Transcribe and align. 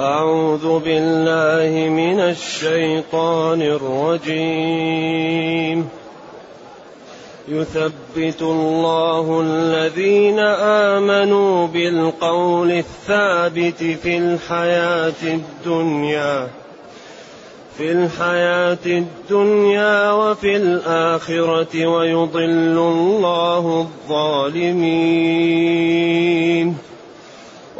أعوذ 0.00 0.78
بالله 0.78 1.88
من 1.88 2.20
الشيطان 2.20 3.62
الرجيم. 3.62 5.08
يثبت 7.48 8.42
الله 8.42 9.40
الذين 9.40 10.38
آمنوا 10.98 11.66
بالقول 11.66 12.72
الثابت 12.72 13.82
في 14.02 14.18
الحياة 14.18 15.22
الدنيا 15.22 16.48
في 17.78 17.92
الحياة 17.92 18.86
الدنيا 18.86 20.12
وفي 20.12 20.56
الآخرة 20.56 21.86
ويضل 21.86 22.78
الله 22.78 23.86
الظالمين. 24.10 24.96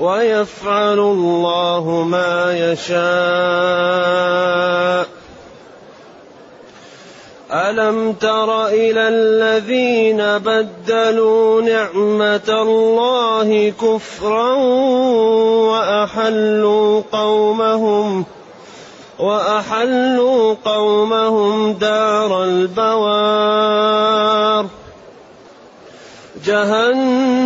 ويفعل 0.00 0.98
الله 0.98 2.04
ما 2.08 2.52
يشاء. 2.72 3.06
ألم 7.52 8.12
تر 8.12 8.66
إلى 8.66 9.08
الذين 9.08 10.38
بدلوا 10.38 11.62
نعمة 11.62 12.48
الله 12.48 13.72
كفرا 13.80 14.52
وأحلوا 15.72 17.02
قومهم 17.12 18.24
وأحلوا 19.18 20.54
قومهم 20.64 21.72
دار 21.72 22.44
البوار. 22.44 23.86
جهنم 26.46 27.45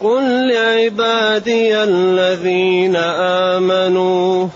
قل 0.00 0.48
لعبادي 0.48 1.76
الذين 1.76 2.96
آمنوا. 2.96 4.48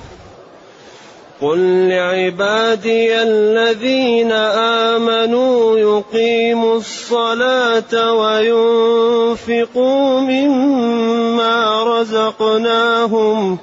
قل 1.42 1.88
لعبادي 1.88 3.22
الذين 3.22 4.32
آمنوا 4.32 5.78
يقيموا 5.78 6.76
الصلاة 6.76 8.12
وينفقوا 8.12 10.20
مما 10.20 11.84
رزقناهم 12.00 13.58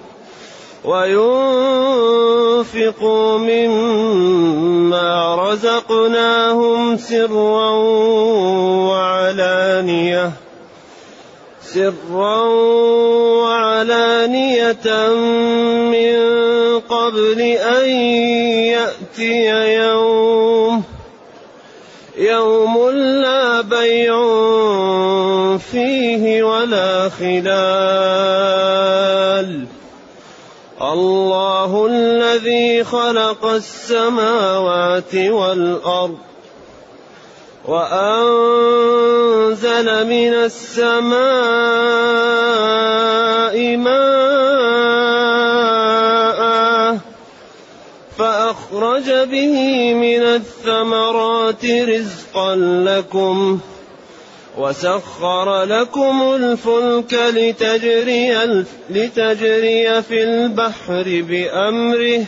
وينفقوا 0.86 1.38
مما 3.38 5.36
رزقناهم 5.36 6.98
سرا 6.98 7.70
وعلانية. 8.90 10.32
سرا 11.74 12.42
وعلانية 13.44 14.88
من 15.88 16.20
قبل 16.80 17.42
أن 17.42 17.90
يأتي 18.76 19.46
يوم 19.84 20.84
يوم 22.18 22.90
لا 23.24 23.62
بيع 23.62 24.16
فيه 25.58 26.44
ولا 26.44 27.10
خلال. 27.10 28.52
الله 30.82 31.88
الذي 31.88 32.84
خلق 32.84 33.46
السماوات 33.46 35.16
والأرض 35.16 36.18
وأنزل 37.66 39.08
من 40.08 40.34
السماء 40.34 41.22
ماء 43.78 44.32
فأخرج 48.18 49.12
به 49.12 49.94
من 49.94 50.24
الثمرات 50.24 51.66
رزقا 51.66 52.56
لكم 52.56 53.60
وسخر 54.58 55.64
لكم 55.64 56.34
الفلك 56.36 57.14
لتجري, 57.14 58.34
لتجري 58.90 60.02
في 60.02 60.24
البحر 60.24 61.04
بأمره 61.30 62.26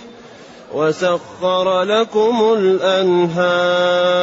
وسخر 0.73 1.83
لكم 1.83 2.53
الأنهار 2.57 4.13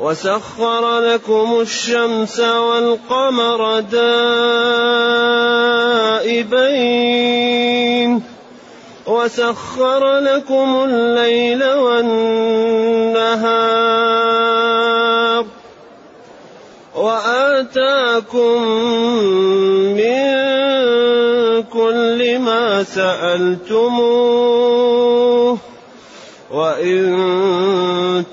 وسخر 0.00 1.00
لكم 1.00 1.60
الشمس 1.60 2.40
والقمر 2.40 3.80
دائبين 6.20 6.92
وسخر 9.06 10.18
لكم 10.18 10.84
الليل 10.84 11.64
والنهار 11.64 12.32
وآتاكم 16.96 18.62
من 19.96 20.22
كل 21.62 22.38
ما 22.38 22.82
سألتموه 22.82 24.32
وإن 26.50 28.24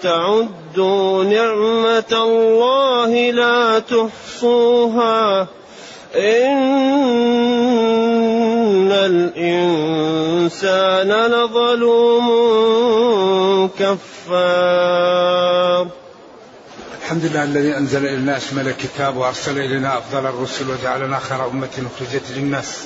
تعدوا 0.70 1.24
نعمة 1.24 2.24
الله 2.24 3.32
لا 3.32 3.80
تحصوها. 3.80 5.48
إن 6.16 6.52
الإنسان 8.92 9.92
لظلوم 11.26 12.30
كفار. 13.80 14.08
الحمد 17.04 17.26
لله 17.26 17.44
الذي 17.44 17.78
أنزل 17.78 18.06
إلينا 18.06 18.38
أشمل 18.38 18.68
الكتاب 18.68 19.18
وأرسل 19.18 19.58
إلينا 19.58 19.98
أفضل 19.98 20.26
الرسل 20.26 20.70
وجعلنا 20.72 21.20
خير 21.20 21.48
أمة 21.48 21.68
أخرجت 21.68 22.24
للناس. 22.36 22.84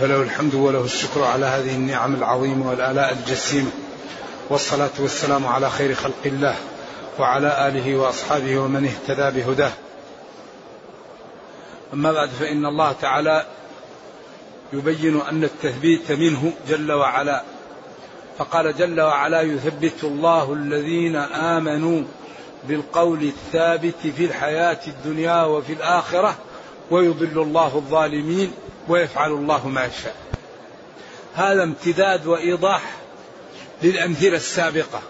فله 0.00 0.22
الحمد 0.22 0.54
وله 0.54 0.84
الشكر 0.84 1.24
على 1.24 1.46
هذه 1.46 1.74
النعم 1.74 2.14
العظيمة 2.14 2.70
والآلاء 2.70 3.12
الجسيمة. 3.12 3.70
والصلاة 4.50 4.90
والسلام 4.98 5.46
على 5.46 5.70
خير 5.70 5.94
خلق 5.94 6.22
الله. 6.26 6.54
وعلى 7.20 7.68
آله 7.68 7.96
وأصحابه 7.96 8.58
ومن 8.58 8.84
اهتدى 8.86 9.40
بهداه. 9.40 9.72
أما 11.92 12.12
بعد 12.12 12.28
فإن 12.28 12.66
الله 12.66 12.92
تعالى 12.92 13.46
يبين 14.72 15.20
أن 15.20 15.44
التثبيت 15.44 16.12
منه 16.12 16.52
جل 16.68 16.92
وعلا. 16.92 17.42
فقال 18.38 18.76
جل 18.76 19.00
وعلا 19.00 19.42
يثبت 19.42 20.04
الله 20.04 20.52
الذين 20.52 21.16
آمنوا 21.16 22.02
بالقول 22.64 23.22
الثابت 23.22 24.06
في 24.16 24.24
الحياة 24.24 24.78
الدنيا 24.86 25.44
وفي 25.44 25.72
الآخرة 25.72 26.38
ويضل 26.90 27.42
الله 27.42 27.76
الظالمين 27.76 28.52
ويفعل 28.88 29.30
الله 29.30 29.68
ما 29.68 29.84
يشاء. 29.84 30.16
هذا 31.34 31.62
امتداد 31.62 32.26
وإيضاح 32.26 32.82
للأمثلة 33.82 34.36
السابقة. 34.36 35.02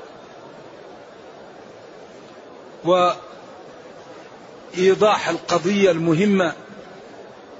وإيضاح 4.74 5.28
القضية 5.28 5.90
المهمة 5.90 6.52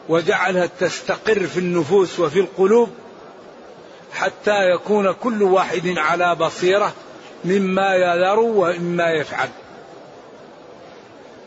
وجعلها 0.09 0.67
تستقر 0.81 1.47
في 1.47 1.59
النفوس 1.59 2.21
وفي 2.21 2.41
القلوب 2.41 2.91
حتى 4.13 4.71
يكون 4.71 5.13
كل 5.13 5.43
واحد 5.43 5.95
على 5.99 6.35
بصيرة 6.35 6.93
مما 7.45 7.95
يذر 7.95 8.39
ومما 8.39 9.11
يفعل. 9.11 9.49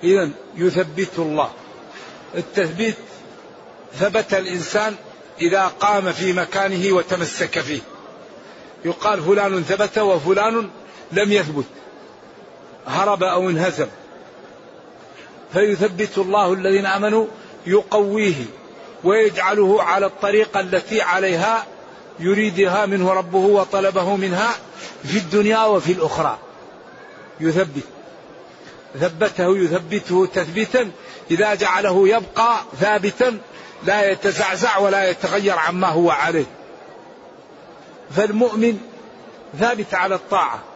إذا 0.04 0.30
يثبت 0.56 1.12
الله. 1.18 1.50
التثبيت 2.36 2.96
ثبت 4.00 4.34
الإنسان 4.34 4.96
إذا 5.42 5.68
قام 5.68 6.12
في 6.12 6.34
مكانه 6.34 6.94
وتمسك 6.96 7.60
فيه. 7.60 7.82
يقال 8.86 9.22
فلان 9.22 9.64
ثبت 9.64 9.98
وفلان 9.98 10.70
لم 11.12 11.32
يثبت. 11.32 11.66
هرب 12.88 13.24
أو 13.24 13.50
انهزم. 13.50 13.88
فيثبت 15.54 16.18
الله 16.18 16.54
الذين 16.54 16.86
آمنوا 16.86 17.28
يقويه 17.66 18.46
ويجعله 19.04 19.84
على 19.84 20.06
الطريقة 20.06 20.60
التي 20.60 21.02
عليها 21.02 21.66
يريدها 22.20 22.86
منه 22.86 23.14
ربه 23.14 23.40
وطلبه 23.40 24.16
منها 24.16 24.50
في 25.04 25.18
الدنيا 25.18 25.66
وفي 25.66 25.92
الأخرى. 25.92 26.38
يثبت. 27.40 27.84
ثبته 29.00 29.58
يثبته 29.58 30.26
تثبيتا. 30.26 30.92
إذا 31.32 31.56
جعله 31.56 32.08
يبقى 32.08 32.56
ثابتا. 32.80 33.38
لا 33.84 34.12
يتزعزع 34.12 34.78
ولا 34.78 35.10
يتغير 35.10 35.58
عما 35.60 35.88
هو 35.88 36.10
عليه. 36.10 36.46
فالمؤمن 38.16 38.80
ثابت 39.60 39.94
على 39.94 40.16
الطاعة. 40.16 40.71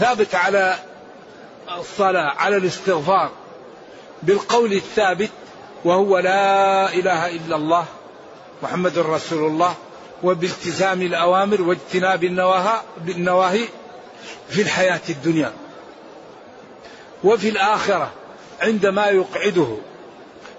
ثابت 0.00 0.34
على 0.34 0.78
الصلاة 1.78 2.34
على 2.36 2.56
الاستغفار 2.56 3.30
بالقول 4.22 4.72
الثابت 4.72 5.30
وهو 5.84 6.18
لا 6.18 6.94
إله 6.94 7.36
إلا 7.36 7.56
الله 7.56 7.84
محمد 8.62 8.98
رسول 8.98 9.46
الله 9.46 9.74
وبالتزام 10.22 11.02
الأوامر 11.02 11.62
واجتناب 11.62 12.24
النواهي 13.08 13.68
في 14.48 14.62
الحياة 14.62 15.00
الدنيا. 15.08 15.52
وفي 17.24 17.48
الآخرة 17.48 18.12
عندما 18.60 19.06
يقعده 19.06 19.76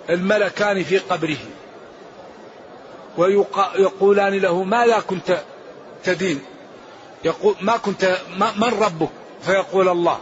الملكان 0.10 0.84
في 0.84 0.98
قبره 0.98 1.38
ويقولان 3.18 4.34
له 4.34 4.64
ماذا 4.64 5.00
كنت 5.00 5.42
تدين؟ 6.04 6.42
يقول 7.26 7.56
ما 7.62 7.78
كنت 7.78 8.18
ما 8.38 8.52
من 8.52 8.80
ربك؟ 8.84 9.10
فيقول 9.42 9.90
الله. 9.90 10.20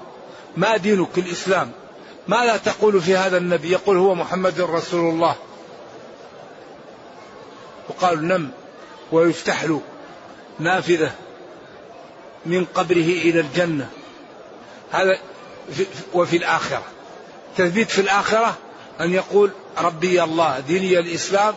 ما 0.58 0.78
دينك؟ 0.78 1.18
الإسلام. 1.18 1.72
ماذا 2.28 2.58
تقول 2.58 3.02
في 3.02 3.18
هذا 3.18 3.38
النبي؟ 3.38 3.72
يقول 3.72 3.98
هو 3.98 4.16
محمد 4.16 4.62
رسول 4.62 5.14
الله. 5.14 5.36
وقال 7.90 8.28
نم 8.28 8.50
ويفتح 9.12 9.64
له 9.64 9.82
نافذة 10.60 11.12
من 12.46 12.66
قبره 12.66 12.98
إلى 12.98 13.40
الجنة. 13.40 13.90
هذا 14.92 15.20
وفي 16.14 16.38
الآخرة. 16.38 16.84
تثبيت 17.58 17.90
في 17.90 18.02
الآخرة 18.02 18.58
أن 19.02 19.14
يقول 19.14 19.52
ربي 19.78 20.24
الله 20.24 20.60
ديني 20.60 21.00
الإسلام 21.00 21.56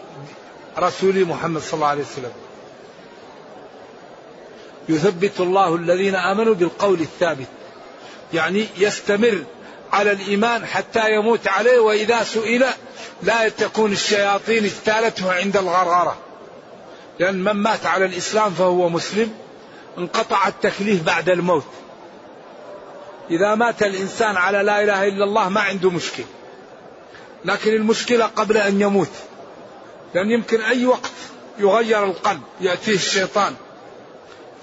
رسولي 0.79 1.25
محمد 1.25 1.63
صلى 1.63 1.75
الله 1.75 1.87
عليه 1.87 2.03
وسلم. 2.03 2.33
يثبت 4.89 5.41
الله 5.41 5.75
الذين 5.75 6.15
آمنوا 6.15 6.55
بالقول 6.55 7.01
الثابت. 7.01 7.47
يعني 8.33 8.67
يستمر 8.77 9.45
على 9.93 10.13
الإيمان 10.13 10.67
حتى 10.67 11.15
يموت 11.15 11.49
عليه 11.49 11.79
وإذا 11.79 12.25
سئل 12.25 12.65
لا 13.23 13.49
تكون 13.49 13.93
الشياطين 13.93 14.65
اجتالته 14.65 15.33
عند 15.33 15.57
الغرغرة 15.57 16.17
لأن 17.19 17.45
من 17.45 17.53
مات 17.53 17.87
على 17.87 18.05
الإسلام 18.05 18.51
فهو 18.51 18.89
مسلم 18.89 19.33
انقطع 19.99 20.49
التكليف 20.49 21.03
بعد 21.03 21.29
الموت. 21.29 21.67
إذا 23.31 23.55
مات 23.55 23.83
الإنسان 23.83 24.37
على 24.37 24.63
لا 24.63 24.83
إله 24.83 25.09
إلا 25.09 25.25
الله 25.25 25.49
ما 25.49 25.61
عنده 25.61 25.91
مشكلة. 25.91 26.27
لكن 27.45 27.75
المشكلة 27.75 28.27
قبل 28.27 28.57
أن 28.57 28.81
يموت. 28.81 29.11
لأن 30.15 30.31
يمكن 30.31 30.61
أي 30.61 30.87
وقت 30.87 31.13
يغير 31.59 32.05
القلب 32.05 32.43
يأتيه 32.61 32.95
الشيطان. 32.95 33.55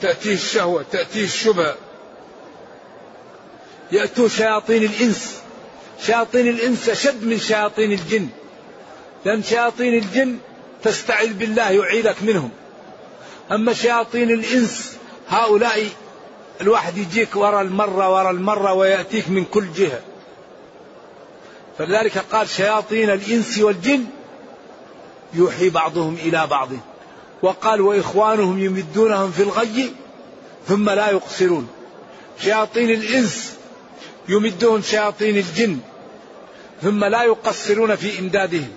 تأتيه 0.04 0.34
الشهوة 0.34 0.86
تأتيه 0.92 1.24
الشبهة. 1.24 1.76
يأتوا 3.92 4.28
شياطين 4.28 4.84
الإنس. 4.84 5.42
شياطين 6.06 6.48
الإنس 6.48 6.90
أشد 6.90 7.24
من 7.24 7.40
شياطين 7.40 7.92
الجن. 7.92 8.30
لأن 9.26 9.44
شياطين 9.44 9.94
الجن 9.94 10.38
تستعذ 10.84 11.34
بالله 11.34 11.70
يعيذك 11.70 12.24
منهم. 12.24 12.50
أما 13.52 13.74
شياطين 13.74 14.32
الإنس 14.32 14.98
هؤلاء 15.30 15.90
الواحد 16.62 16.98
يجيك 16.98 17.36
ورا 17.36 17.62
المرة 17.62 18.14
ورا 18.14 18.32
المرة 18.32 18.74
ويأتيك 18.74 19.30
من 19.30 19.46
كل 19.46 19.74
جهة. 19.74 20.02
فلذلك 21.78 22.18
قال 22.18 22.50
شياطين 22.50 23.10
الإنس 23.10 23.60
والجن 23.60 24.06
يوحي 25.34 25.70
بعضهم 25.70 26.16
إلى 26.16 26.48
بعض. 26.48 26.70
وقال 27.44 27.82
وإخوانهم 27.82 28.64
يمدونهم 28.64 29.32
في 29.32 29.44
الغي 29.44 29.94
ثم 30.68 30.90
لا 30.90 31.10
يقصرون. 31.10 31.68
شياطين 32.40 32.90
الإنس 32.90 33.54
يمدهم 34.30 34.82
شياطين 34.82 35.38
الجن 35.38 35.80
ثم 36.82 37.06
لا 37.06 37.24
يقصرون 37.24 37.96
في 37.96 38.20
إمدادهم. 38.20 38.70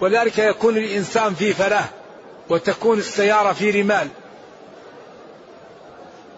ولذلك 0.00 0.38
يكون 0.38 0.76
الإنسان 0.76 1.34
في 1.34 1.52
فلاة 1.52 1.84
وتكون 2.48 2.98
السيارة 2.98 3.52
في 3.52 3.70
رمال. 3.82 4.08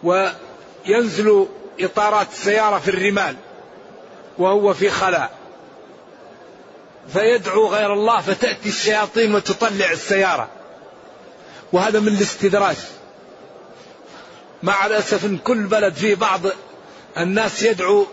وينزل 0.02 1.46
إطارات 1.80 2.26
السيارة 2.32 2.78
في 2.78 2.88
الرمال 2.88 3.36
وهو 4.38 4.74
في 4.74 4.90
خلاء. 4.90 5.30
فيدعو 7.12 7.66
غير 7.68 7.92
الله 7.92 8.20
فتأتي 8.20 8.68
الشياطين 8.68 9.34
وتطلع 9.34 9.90
السيارة. 9.90 10.57
وهذا 11.72 12.00
من 12.00 12.08
الاستدراج. 12.08 12.76
مع 14.62 14.86
الأسف 14.86 15.24
إن 15.24 15.38
كل 15.38 15.62
بلد 15.62 15.94
فيه 15.94 16.14
بعض 16.14 16.40
الناس 17.18 17.62
يدعو 17.62 18.06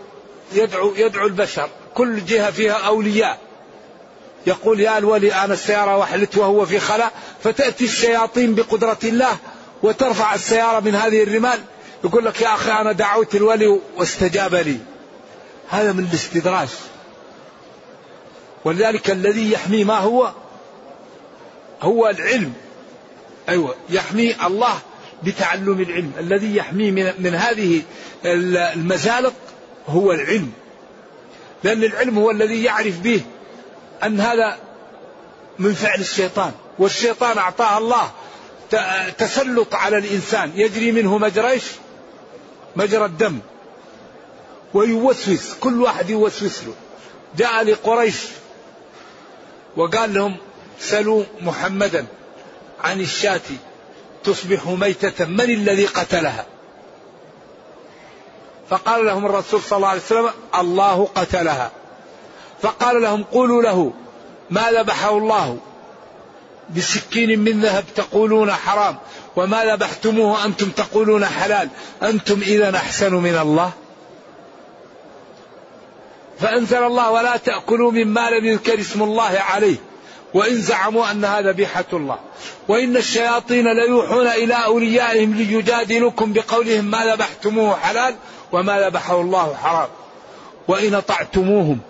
يدعو 0.52 0.94
يدعو 0.96 1.26
البشر. 1.26 1.68
كل 1.94 2.24
جهة 2.24 2.50
فيها 2.50 2.72
أولياء. 2.72 3.38
يقول 4.46 4.80
يا 4.80 4.98
الولي 4.98 5.34
أنا 5.34 5.54
السيارة 5.54 5.96
وحلت 5.96 6.36
وهو 6.36 6.66
في 6.66 6.80
خلاء 6.80 7.12
فتأتي 7.44 7.84
الشياطين 7.84 8.54
بقدرة 8.54 8.98
الله 9.04 9.36
وترفع 9.82 10.34
السيارة 10.34 10.80
من 10.80 10.94
هذه 10.94 11.22
الرمال 11.22 11.58
يقول 12.04 12.24
لك 12.24 12.40
يا 12.40 12.54
أخي 12.54 12.70
أنا 12.70 12.92
دعوت 12.92 13.34
الولي 13.34 13.80
واستجاب 13.96 14.54
لي. 14.54 14.78
هذا 15.68 15.92
من 15.92 16.04
الاستدراج. 16.10 16.68
ولذلك 18.64 19.10
الذي 19.10 19.52
يحمي 19.52 19.84
ما 19.84 19.98
هو؟ 19.98 20.32
هو 21.82 22.08
العلم. 22.08 22.52
أيوة 23.48 23.74
يحمي 23.90 24.46
الله 24.46 24.78
بتعلم 25.22 25.80
العلم. 25.80 26.12
الذي 26.18 26.56
يحميه 26.56 26.90
من, 26.90 27.12
من 27.18 27.34
هذه 27.34 27.82
المزالق 28.24 29.32
هو 29.88 30.12
العلم. 30.12 30.52
لأن 31.64 31.84
العلم 31.84 32.18
هو 32.18 32.30
الذي 32.30 32.64
يعرف 32.64 32.98
به 33.00 33.20
أن 34.04 34.20
هذا 34.20 34.58
من 35.58 35.72
فعل 35.72 36.00
الشيطان. 36.00 36.52
والشيطان 36.78 37.38
أعطاه 37.38 37.78
الله 37.78 38.10
تسلط 39.18 39.74
على 39.74 39.98
الإنسان. 39.98 40.52
يجري 40.54 40.92
منه 40.92 41.18
مجرى 41.18 41.60
مجرى 42.76 43.04
الدم. 43.04 43.38
ويوسوس 44.74 45.54
كل 45.60 45.82
واحد 45.82 46.10
يوسوس 46.10 46.64
له. 46.64 46.74
جاء 47.36 47.64
لقريش 47.64 48.16
وقال 49.76 50.14
لهم 50.14 50.36
سلوا 50.80 51.24
محمدا. 51.40 52.06
عن 52.84 53.00
الشاة 53.00 53.40
تصبح 54.24 54.66
ميتة 54.66 55.24
من 55.24 55.50
الذي 55.50 55.86
قتلها؟ 55.86 56.46
فقال 58.70 59.06
لهم 59.06 59.26
الرسول 59.26 59.60
صلى 59.60 59.76
الله 59.76 59.88
عليه 59.88 60.00
وسلم 60.00 60.30
الله 60.54 61.08
قتلها. 61.14 61.70
فقال 62.62 63.02
لهم 63.02 63.22
قولوا 63.22 63.62
له 63.62 63.92
ما 64.50 64.70
ذبحه 64.70 65.18
الله؟ 65.18 65.58
بسكين 66.76 67.40
من 67.40 67.60
ذهب 67.60 67.84
تقولون 67.96 68.52
حرام 68.52 68.96
وما 69.36 69.64
ذبحتموه 69.64 70.44
أنتم 70.44 70.70
تقولون 70.70 71.24
حلال 71.26 71.68
أنتم 72.02 72.40
إذا 72.40 72.76
أحسن 72.76 73.14
من 73.14 73.38
الله؟ 73.38 73.72
فأنزل 76.40 76.82
الله 76.82 77.10
ولا 77.10 77.36
تأكلوا 77.36 77.92
مما 77.92 78.30
لم 78.30 78.44
يذكر 78.44 78.80
اسم 78.80 79.02
الله 79.02 79.38
عليه. 79.40 79.76
وإن 80.36 80.60
زعموا 80.60 81.10
أنها 81.10 81.40
ذبيحة 81.40 81.84
الله. 81.92 82.18
وإن 82.68 82.96
الشياطين 82.96 83.64
ليوحون 83.72 84.26
إلى 84.26 84.54
أوليائهم 84.54 85.34
ليجادلوكم 85.34 86.32
بقولهم 86.32 86.84
ما 86.84 87.14
ذبحتموه 87.14 87.76
حلال 87.76 88.16
وما 88.52 88.80
ذبحه 88.80 89.20
الله 89.20 89.54
حرام. 89.54 89.88
وإن 90.68 90.94
أطعتموهم 90.94 91.80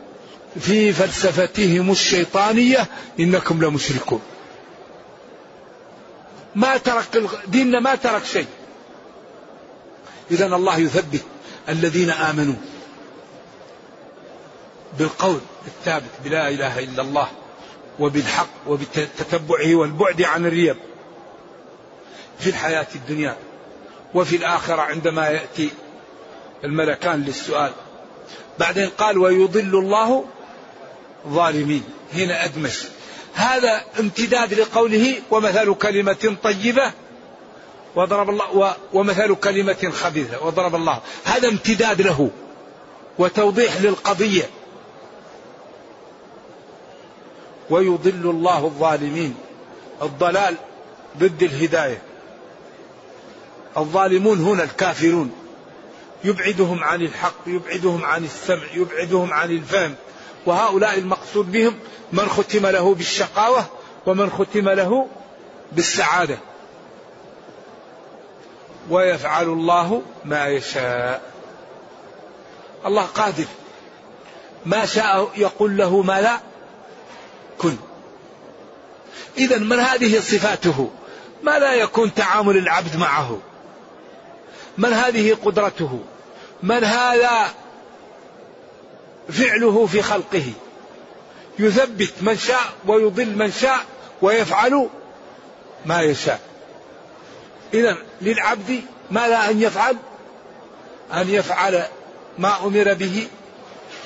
في 0.61 0.93
فلسفتهم 0.93 1.91
الشيطانية 1.91 2.87
إنكم 3.21 3.65
لمشركون. 3.65 4.21
ما 6.55 6.76
ترك 6.76 7.31
ديننا 7.47 7.81
ما 7.81 7.95
ترك 7.95 8.25
شيء. 8.25 8.47
إذا 10.31 10.47
الله 10.47 10.79
يثبت 10.79 11.25
الذين 11.69 12.11
آمنوا 12.11 12.55
بالقول 14.99 15.41
الثابت 15.67 16.11
بلا 16.25 16.49
إله 16.49 16.79
إلا 16.79 17.03
الله 17.03 17.29
وبالحق 17.99 18.49
وبتتبعه 18.67 19.75
والبعد 19.75 20.23
عن 20.23 20.47
الريب 20.47 20.76
في 22.38 22.50
الحياة 22.50 22.87
الدنيا 22.95 23.37
وفي 24.15 24.37
الآخرة 24.37 24.83
عندما 24.83 25.29
يأتي 25.29 25.71
الملكان 26.65 27.23
للسؤال. 27.23 27.73
بعدين 28.59 28.88
قال 28.88 29.19
ويضل 29.19 29.79
الله 29.79 30.25
ظالمين. 31.29 31.85
هنا 32.15 32.45
أدمج 32.45 32.76
هذا 33.35 33.85
امتداد 34.00 34.55
لقوله 34.55 35.15
ومثل 35.31 35.75
كلمة 35.75 36.37
طيبة 36.43 36.93
وضرب 37.95 38.31
الله 38.31 38.76
ومثل 38.93 39.35
كلمة 39.35 39.91
خبيثة 39.95 40.47
وضرب 40.47 40.75
الله. 40.75 41.00
هذا 41.25 41.49
امتداد 41.49 42.00
له 42.00 42.31
وتوضيح 43.19 43.81
للقضية. 43.81 44.50
ويضل 47.70 48.30
الله 48.30 48.64
الظالمين. 48.64 49.35
الضلال 50.02 50.54
ضد 51.18 51.42
الهداية. 51.42 52.02
الظالمون 53.76 54.40
هنا 54.40 54.62
الكافرون. 54.64 55.32
يبعدهم 56.25 56.85
عن 56.85 57.02
الحق 57.02 57.35
يبعدهم 57.46 58.04
عن 58.04 58.25
السمع 58.25 58.66
يبعدهم 58.75 59.32
عن 59.32 59.50
الفهم. 59.50 59.94
وهؤلاء 60.46 60.99
المقصود 60.99 61.52
بهم 61.52 61.78
من 62.12 62.28
ختم 62.28 62.66
له 62.66 62.94
بالشقاوة 62.94 63.64
ومن 64.06 64.30
ختم 64.30 64.68
له 64.68 65.06
بالسعادة. 65.73 66.38
ويفعل 68.90 69.46
الله 69.46 70.02
ما 70.25 70.46
يشاء. 70.46 71.23
الله 72.87 73.02
قادر. 73.02 73.44
ما 74.66 74.87
شاء 74.87 75.30
يقول 75.37 75.76
له 75.76 76.02
ما 76.02 76.20
لا 76.20 76.40
كن 77.58 77.76
إذا 79.38 79.58
من 79.58 79.78
هذه 79.78 80.20
صفاته؟ 80.20 80.90
ما 81.42 81.58
لا 81.58 81.75
يكون 81.75 82.14
تعامل 82.14 82.56
العبد 82.56 82.96
معه؟ 82.96 83.38
من 84.78 84.92
هذه 84.92 85.36
قدرته؟ 85.44 86.00
من 86.62 86.84
هذا 86.84 87.54
فعله 89.28 89.86
في 89.86 90.02
خلقه؟ 90.02 90.52
يثبت 91.58 92.12
من 92.20 92.38
شاء 92.38 92.72
ويضل 92.86 93.36
من 93.36 93.52
شاء 93.52 93.80
ويفعل 94.22 94.88
ما 95.86 96.02
يشاء. 96.02 96.40
إذا 97.75 97.96
للعبد 98.22 98.80
ما 99.10 99.28
لا 99.28 99.50
أن 99.50 99.62
يفعل؟ 99.62 99.96
أن 101.12 101.30
يفعل 101.30 101.84
ما 102.38 102.64
أمر 102.64 102.94
به 102.94 103.28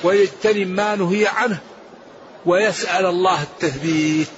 ويجتنب 0.04 0.68
ما 0.68 0.96
نهي 0.96 1.26
عنه. 1.26 1.58
ويسأل 2.46 3.06
الله 3.06 3.42
التثبيت. 3.42 4.28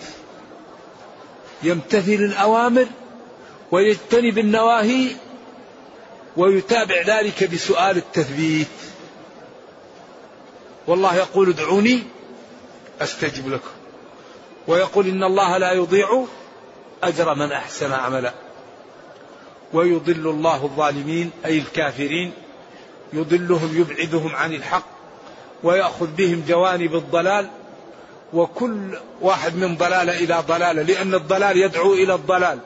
يمتثل 1.63 2.13
الأوامر 2.13 2.87
ويجتنب 3.71 4.39
النواهي 4.39 5.09
ويتابع 6.37 7.03
ذلك 7.07 7.51
بسؤال 7.51 7.97
التثبيت. 7.97 8.67
والله 10.87 11.17
يقول 11.17 11.49
ادعوني 11.49 12.03
أستجب 13.01 13.49
لكم. 13.49 13.71
ويقول 14.69 15.07
إن 15.07 15.25
الله 15.25 15.59
لا 15.59 15.73
يضيع 15.73 16.25
أجر 17.03 17.35
من 17.35 17.53
أحسن 17.53 17.93
عملا. 17.93 18.33
ويضل 19.73 20.31
الله 20.31 20.65
الظالمين 20.65 21.31
أي 21.45 21.59
الكافرين. 21.59 22.33
يضلهم 23.13 23.81
يبعدهم 23.81 24.37
عن 24.37 24.55
الحق. 24.55 24.87
ويأخذ 25.63 26.07
بهم 26.07 26.45
جوانب 26.49 26.95
الضلال. 26.95 27.51
وكل 28.33 28.99
واحد 29.21 29.57
من 29.57 29.77
ضلاله 29.77 30.19
إلى 30.19 30.45
ضلاله 30.49 30.83
لأن 30.83 31.15
الضلال 31.15 31.57
يدعو 31.57 31.93
إلى 31.93 32.15
الضلال. 32.15 32.59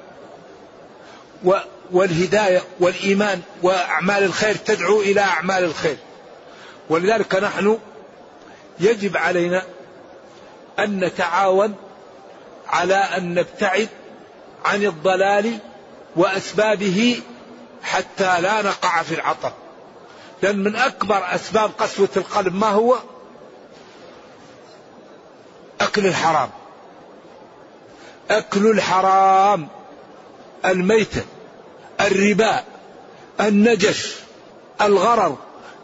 والهداية 1.92 2.62
والإيمان 2.80 3.40
وأعمال 3.62 4.23
الخير 4.23 4.54
تدعو 4.54 5.00
إلى 5.00 5.20
أعمال 5.20 5.64
الخير. 5.64 5.96
ولذلك 6.90 7.35
نحن 7.35 7.78
يجب 8.80 9.16
علينا 9.16 9.62
أن 10.78 11.04
نتعاون 11.04 11.75
على 12.68 12.94
أن 12.94 13.35
نبتعد 13.35 13.88
عن 14.64 14.85
الضلال 14.85 15.58
وأسبابه 16.16 17.20
حتى 17.82 18.40
لا 18.40 18.62
نقع 18.62 19.02
في 19.02 19.14
العطب. 19.14 19.52
لأن 20.42 20.58
من 20.58 20.76
أكبر 20.76 21.35
أسباب 21.35 21.70
قسوة 21.78 22.08
القلب 22.16 22.54
ما 22.54 22.66
هو؟ 22.66 22.99
أكل 25.80 26.06
الحرام. 26.06 26.50
أكل 28.30 28.71
الحرام 28.71 29.68
الميتة 30.64 31.25
الربا 32.00 32.64
النجش 33.40 34.14
الغرر 34.80 35.37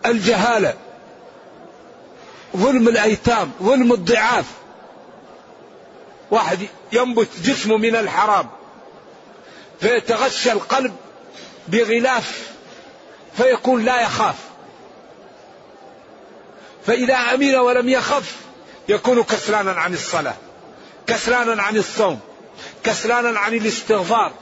الجهالة 0.06 0.74
ظلم 2.56 2.88
الأيتام 2.88 3.50
ظلم 3.62 3.92
الضعاف. 3.92 4.44
واحد 6.30 6.58
ينبت 6.92 7.28
جسمه 7.44 7.76
من 7.76 7.96
الحرام 7.96 8.46
فيتغشى 9.80 10.52
القلب 10.52 10.96
بغلاف 11.68 12.50
فيكون 13.36 13.84
لا 13.84 14.02
يخاف. 14.02 14.36
فإذا 16.86 17.14
أمن 17.14 17.54
ولم 17.54 17.88
يخف 17.88 18.41
يكون 18.88 19.22
كسلانا 19.22 19.72
عن 19.72 19.94
الصلاة 19.94 20.34
كسلانا 21.06 21.62
عن 21.62 21.76
الصوم 21.76 22.20
كسلانا 22.84 23.38
عن 23.38 23.54
الاستغفار 23.54 24.32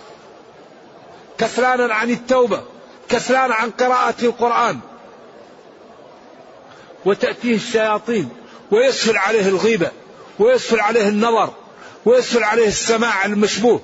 كسلانا 1.38 1.94
عن 1.94 2.10
التوبة 2.10 2.62
كسلانا 3.08 3.54
عن 3.54 3.70
قراءة 3.70 4.14
القرآن. 4.22 4.80
وتأتيه 7.04 7.54
الشياطين 7.54 8.28
ويسهل 8.70 9.16
عليه 9.16 9.48
الغيبة 9.48 9.90
ويسهل 10.38 10.80
عليه 10.80 11.08
النظر 11.08 11.52
ويسهل 12.04 12.44
عليه 12.44 12.68
السماع 12.68 13.24
المشبوه. 13.24 13.80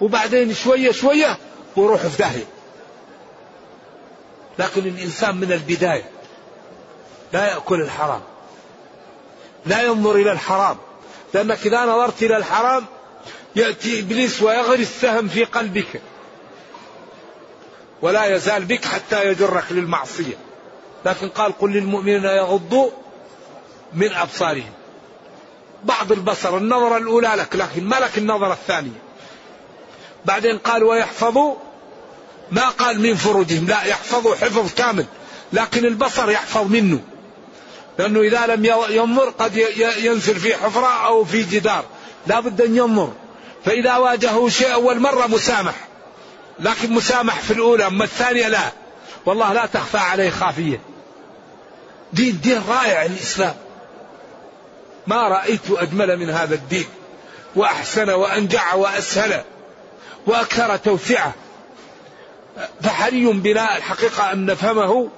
وبعدين 0.00 0.54
شوية 0.54 0.92
شوية 0.92 1.38
ويروح 1.76 2.06
في 2.06 2.18
داهية. 2.18 2.46
لكن 4.58 4.80
الإنسان 4.80 5.36
من 5.36 5.52
البداية 5.52 6.10
لا 7.32 7.46
يأكل 7.46 7.80
الحرام. 7.80 8.20
لا 9.66 9.82
ينظر 9.82 10.14
إلى 10.14 10.32
الحرام. 10.32 10.76
لأنك 11.34 11.66
إذا 11.66 11.84
نظرت 11.84 12.22
إلى 12.22 12.36
الحرام 12.36 12.84
يأتي 13.56 14.00
إبليس 14.00 14.42
ويغري 14.42 14.82
السهم 14.82 15.28
في 15.28 15.44
قلبك. 15.44 16.00
ولا 18.02 18.36
يزال 18.36 18.64
بك 18.64 18.84
حتى 18.84 19.28
يجرك 19.28 19.64
للمعصية. 19.70 20.34
لكن 21.04 21.28
قال 21.28 21.58
قل 21.58 21.72
للمؤمنين 21.72 22.24
يغضوا 22.24 22.90
من 23.92 24.12
أبصارهم. 24.12 24.72
بعض 25.84 26.12
البصر 26.12 26.56
النظرة 26.56 26.96
الأولى 26.96 27.28
لك 27.36 27.56
لكن 27.56 27.84
ما 27.84 27.96
لك 27.96 28.18
النظرة 28.18 28.52
الثانية. 28.52 29.00
بعدين 30.24 30.58
قال 30.58 30.84
ويحفظوا 30.84 31.54
ما 32.50 32.68
قال 32.68 33.00
من 33.00 33.14
فروجهم. 33.14 33.66
لا 33.66 33.84
يحفظوا 33.84 34.34
حفظ 34.34 34.74
كامل. 34.74 35.06
لكن 35.52 35.84
البصر 35.84 36.30
يحفظ 36.30 36.66
منه. 36.66 37.00
لأنه 38.00 38.20
إذا 38.20 38.46
لم 38.46 38.64
ينظر 38.90 39.30
قد 39.30 39.56
ينزل 39.98 40.36
في 40.36 40.56
حفرة 40.56 41.06
أو 41.06 41.24
في 41.24 41.42
جدار. 41.42 41.84
لا 42.26 42.40
بد 42.40 42.60
أن 42.60 42.76
ينظر 42.76 43.12
فإذا 43.64 43.96
واجهه 43.96 44.48
شيء 44.48 44.72
أول 44.72 45.00
مرة 45.00 45.26
مسامح. 45.26 45.74
لكن 46.58 46.92
مسامح 46.92 47.40
في 47.40 47.52
الأولى 47.52 47.86
أما 47.86 48.04
الثانية 48.04 48.48
لا. 48.48 48.72
والله 49.26 49.52
لا 49.52 49.66
تخفى 49.66 49.98
عليه 49.98 50.30
خافية. 50.30 50.80
دين 52.12 52.40
دين 52.40 52.62
رائع 52.68 53.04
الإسلام. 53.04 53.54
ما 55.06 55.28
رأيت 55.28 55.70
أجمل 55.70 56.16
من 56.16 56.30
هذا 56.30 56.54
الدين. 56.54 56.86
وأحسن 57.56 58.10
وأنجع 58.10 58.74
وأسهل 58.74 59.42
وأكثر 60.26 60.76
توسعة. 60.76 61.32
فحري 62.82 63.26
بنا 63.26 63.76
الحقيقة 63.76 64.32
أن 64.32 64.46
نفهمه 64.46 65.08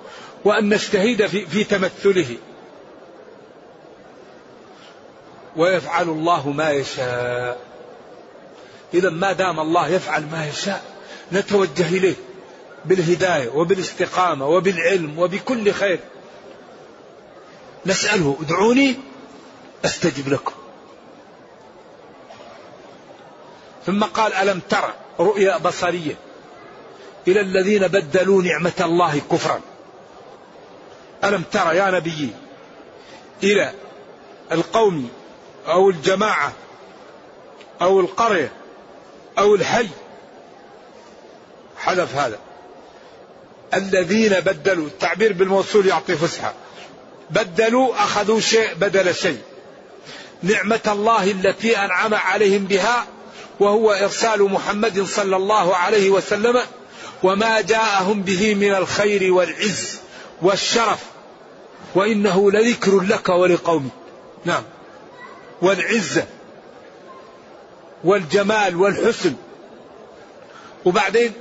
وأن 0.44 0.68
نجتهد 0.68 1.26
في, 1.26 1.46
في 1.46 1.64
تمثله. 1.64 2.36
ويفعل 5.56 6.08
الله 6.08 6.48
ما 6.48 6.70
يشاء. 6.70 7.60
إذا 8.94 9.10
ما 9.10 9.32
دام 9.32 9.60
الله 9.60 9.88
يفعل 9.88 10.26
ما 10.32 10.46
يشاء 10.46 10.82
نتوجه 11.32 11.88
إليه 11.88 12.14
بالهداية 12.84 13.48
وبالاستقامة 13.48 14.48
وبالعلم 14.48 15.18
وبكل 15.18 15.72
خير. 15.72 16.00
نسأله 17.86 18.36
ادعوني 18.40 18.96
أستجب 19.84 20.28
لكم. 20.28 20.52
ثم 23.86 24.04
قال 24.04 24.34
ألم 24.34 24.60
ترى 24.68 24.94
رؤيا 25.20 25.58
بصرية؟ 25.58 26.14
إلى 27.28 27.40
الذين 27.40 27.88
بدلوا 27.88 28.42
نعمة 28.42 28.72
الله 28.80 29.20
كفرا. 29.30 29.60
ألم 31.24 31.42
ترى 31.52 31.76
يا 31.76 31.90
نبي 31.90 32.30
إلى 33.42 33.72
القوم 34.52 35.10
أو 35.68 35.90
الجماعة 35.90 36.52
أو 37.82 38.00
القرية 38.00 38.52
أو 39.38 39.54
الحي. 39.54 39.88
حذف 41.76 42.16
هذا. 42.16 42.38
الذين 43.74 44.40
بدلوا 44.40 44.86
التعبير 44.86 45.32
بالموصول 45.32 45.86
يعطي 45.86 46.16
فسحة. 46.16 46.54
بدلوا 47.30 47.94
أخذوا 47.94 48.40
شيء 48.40 48.74
بدل 48.74 49.14
شيء. 49.14 49.42
نعمة 50.42 50.80
الله 50.86 51.30
التي 51.30 51.78
أنعم 51.78 52.14
عليهم 52.14 52.64
بها 52.64 53.06
وهو 53.60 53.92
إرسال 53.92 54.42
محمد 54.42 55.02
صلى 55.02 55.36
الله 55.36 55.76
عليه 55.76 56.10
وسلم 56.10 56.60
وما 57.22 57.60
جاءهم 57.60 58.22
به 58.22 58.54
من 58.54 58.74
الخير 58.74 59.32
والعز 59.32 59.98
والشرف. 60.42 60.98
وإنه 61.94 62.50
لذكر 62.50 63.00
لك 63.00 63.28
ولقومك. 63.28 63.90
نعم. 64.44 64.62
والعزة 65.62 66.26
والجمال 68.04 68.76
والحسن. 68.76 69.34
وبعدين 70.84 71.32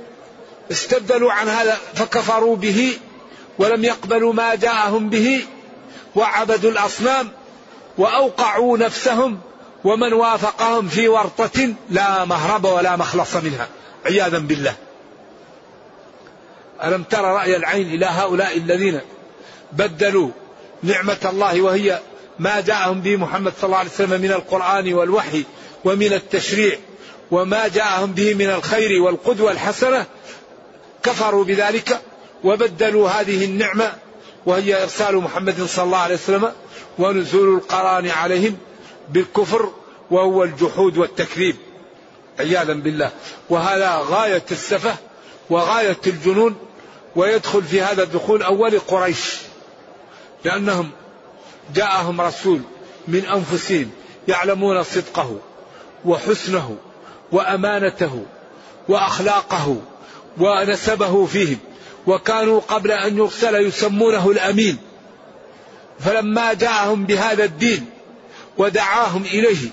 استبدلوا 0.70 1.32
عن 1.32 1.48
هذا 1.48 1.78
فكفروا 1.94 2.56
به 2.56 2.98
ولم 3.58 3.84
يقبلوا 3.84 4.32
ما 4.32 4.54
جاءهم 4.54 5.08
به 5.08 5.46
وعبدوا 6.14 6.70
الأصنام 6.70 7.28
وأوقعوا 7.98 8.78
نفسهم 8.78 9.40
ومن 9.84 10.12
وافقهم 10.12 10.88
في 10.88 11.08
ورطة 11.08 11.74
لا 11.90 12.24
مهرب 12.24 12.64
ولا 12.64 12.96
مخلص 12.96 13.36
منها. 13.36 13.68
عياذا 14.06 14.38
بالله. 14.38 14.74
ألم 16.84 17.02
ترى 17.02 17.34
رأي 17.34 17.56
العين 17.56 17.86
إلى 17.86 18.06
هؤلاء 18.06 18.56
الذين 18.56 19.00
بدلوا 19.72 20.30
نعمة 20.82 21.18
الله 21.24 21.60
وهي 21.60 22.00
ما 22.42 22.60
جاءهم 22.60 23.00
به 23.00 23.16
محمد 23.16 23.52
صلى 23.56 23.64
الله 23.64 23.76
عليه 23.76 23.90
وسلم 23.90 24.20
من 24.20 24.32
القرآن 24.32 24.94
والوحي 24.94 25.44
ومن 25.84 26.12
التشريع 26.12 26.78
وما 27.30 27.68
جاءهم 27.68 28.12
به 28.12 28.34
من 28.34 28.50
الخير 28.50 29.02
والقدوة 29.02 29.50
الحسنة 29.50 30.06
كفروا 31.02 31.44
بذلك 31.44 32.00
وبدلوا 32.44 33.08
هذه 33.08 33.44
النعمة 33.44 33.92
وهي 34.46 34.82
إرسال 34.82 35.16
محمد 35.16 35.62
صلى 35.62 35.84
الله 35.84 35.98
عليه 35.98 36.14
وسلم 36.14 36.52
ونزول 36.98 37.54
القرآن 37.54 38.08
عليهم 38.08 38.56
بالكفر 39.08 39.72
وهو 40.10 40.44
الجحود 40.44 40.98
والتكذيب. 40.98 41.56
عياذا 42.38 42.72
بالله. 42.72 43.10
وهذا 43.50 43.96
غاية 44.08 44.44
السفة 44.50 44.94
وغاية 45.50 46.00
الجنون 46.06 46.56
ويدخل 47.16 47.62
في 47.62 47.82
هذا 47.82 48.02
الدخول 48.02 48.42
أول 48.42 48.78
قريش 48.78 49.36
لأنهم 50.44 50.90
جاءهم 51.74 52.20
رسول 52.20 52.60
من 53.08 53.24
أنفسهم 53.24 53.90
يعلمون 54.28 54.82
صدقه 54.82 55.38
وحسنه 56.04 56.76
وأمانته 57.32 58.24
وأخلاقه 58.88 59.76
ونسبه 60.38 61.26
فيهم 61.26 61.58
وكانوا 62.06 62.60
قبل 62.60 62.90
أن 62.90 63.18
يرسل 63.18 63.54
يسمونه 63.54 64.30
الأمين. 64.30 64.78
فلما 66.00 66.52
جاءهم 66.52 67.04
بهذا 67.04 67.44
الدين 67.44 67.86
ودعاهم 68.58 69.22
إليه 69.22 69.68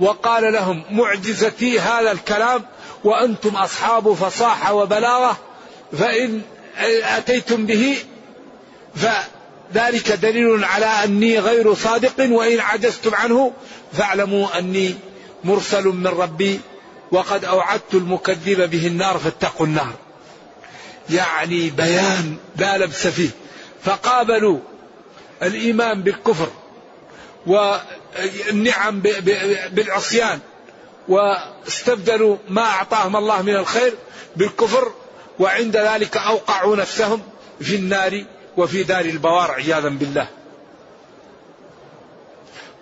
وقال 0.00 0.52
لهم 0.52 0.82
معجزتي 0.90 1.80
هذا 1.80 2.12
الكلام 2.12 2.62
وأنتم 3.04 3.56
أصحاب 3.56 4.12
فصاحة 4.12 4.74
وبلاغة 4.74 5.36
فإن 5.98 6.42
أتيتم 7.16 7.66
به 7.66 7.98
فذلك 9.74 10.12
دليل 10.12 10.64
على 10.64 10.86
أني 10.86 11.38
غير 11.38 11.74
صادق 11.74 12.30
وإن 12.30 12.60
عجزتم 12.60 13.14
عنه 13.14 13.52
فاعلموا 13.92 14.58
أني 14.58 14.94
مرسل 15.44 15.84
من 15.84 16.06
ربي 16.06 16.60
وقد 17.12 17.44
أوعدت 17.44 17.94
المكذب 17.94 18.70
به 18.70 18.86
النار 18.86 19.18
فاتقوا 19.18 19.66
النار. 19.66 19.92
يعني 21.10 21.70
بيان 21.70 22.36
لا 22.56 22.78
لبس 22.78 23.06
فيه. 23.06 23.30
فقابلوا 23.84 24.58
الإيمان 25.42 26.02
بالكفر 26.02 26.48
والنعم 27.46 29.00
بالعصيان 29.70 30.38
واستبدلوا 31.08 32.36
ما 32.48 32.62
أعطاهم 32.62 33.16
الله 33.16 33.42
من 33.42 33.56
الخير 33.56 33.94
بالكفر 34.36 34.92
وعند 35.38 35.76
ذلك 35.76 36.16
أوقعوا 36.16 36.76
نفسهم 36.76 37.22
في 37.60 37.76
النار. 37.76 38.24
وفي 38.56 38.82
دار 38.82 39.04
البوار 39.04 39.50
عياذا 39.50 39.88
بالله. 39.88 40.26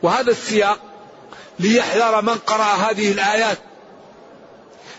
وهذا 0.03 0.31
السياق 0.31 0.79
ليحذر 1.59 2.23
من 2.23 2.35
قرأ 2.35 2.65
هذه 2.65 3.13
الآيات 3.13 3.59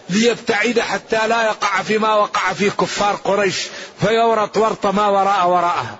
ليبتعد 0.10 0.80
حتى 0.80 1.28
لا 1.28 1.44
يقع 1.44 1.82
فيما 1.82 2.16
وقع 2.16 2.54
فيه 2.54 2.70
كفار 2.70 3.16
قريش 3.16 3.68
فيورط 4.00 4.58
ورط 4.58 4.86
ما 4.86 5.08
وراء 5.08 5.48
وراءها. 5.50 6.00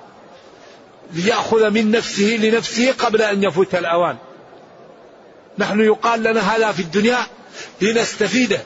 ليأخذ 1.12 1.70
من 1.70 1.92
نفسه 1.92 2.38
لنفسه 2.42 2.92
قبل 2.92 3.22
أن 3.22 3.44
يفوت 3.44 3.76
الأوان. 3.76 4.18
نحن 5.58 5.80
يقال 5.80 6.24
لنا 6.24 6.56
هذا 6.56 6.72
في 6.72 6.82
الدنيا 6.82 7.28
لنستفيده. 7.82 8.62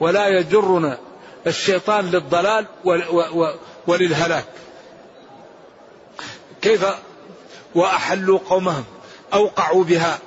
ولا 0.00 0.28
يجرنا 0.28 0.98
الشيطان 1.46 2.10
للضلال 2.10 2.66
وللهلاك. 3.86 4.44
كيف 6.64 6.86
وأحلوا 7.74 8.38
قومهم 8.38 8.84
أوقعوا 9.32 9.84
بها 9.84 10.18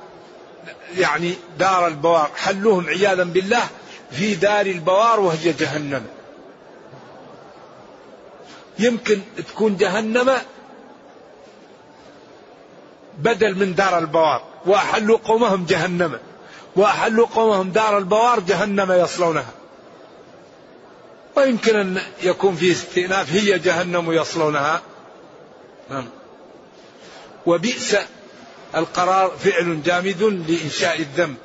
يعني 0.97 1.33
دار 1.59 1.87
البوار 1.87 2.29
حلوهم 2.35 2.87
عياذا 2.87 3.23
بالله 3.23 3.63
في 4.11 4.35
دار 4.35 4.65
البوار 4.65 5.19
وهي 5.19 5.53
جهنم. 5.53 6.05
يمكن 8.79 9.21
تكون 9.47 9.77
جهنم 9.77 10.37
بدل 13.17 13.55
من 13.55 13.75
دار 13.75 13.97
البوار. 13.97 14.43
وأحلوا 14.65 15.17
قومهم 15.17 15.65
جهنم. 15.65 16.19
وأحلوا 16.75 17.27
قومهم 17.35 17.71
دار 17.71 17.97
البوار 17.97 18.39
جهنم 18.39 18.91
يصلونها. 18.91 19.51
ويمكن 21.35 21.75
أن 21.75 22.01
يكون 22.23 22.55
في 22.55 22.71
استئناف 22.71 23.31
هي 23.31 23.59
جهنم 23.59 24.11
يصلونها. 24.11 24.81
نعم. 25.89 26.05
وبئس 27.47 27.97
القرار 28.75 29.29
فعل 29.29 29.83
جامد 29.83 30.23
لإنشاء 30.23 30.99
الذنب 30.99 31.35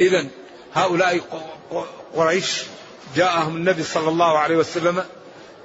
إذا 0.00 0.26
هؤلاء 0.74 1.20
قريش 2.14 2.62
جاءهم 3.16 3.56
النبي 3.56 3.82
صلى 3.82 4.08
الله 4.08 4.38
عليه 4.38 4.56
وسلم 4.56 5.04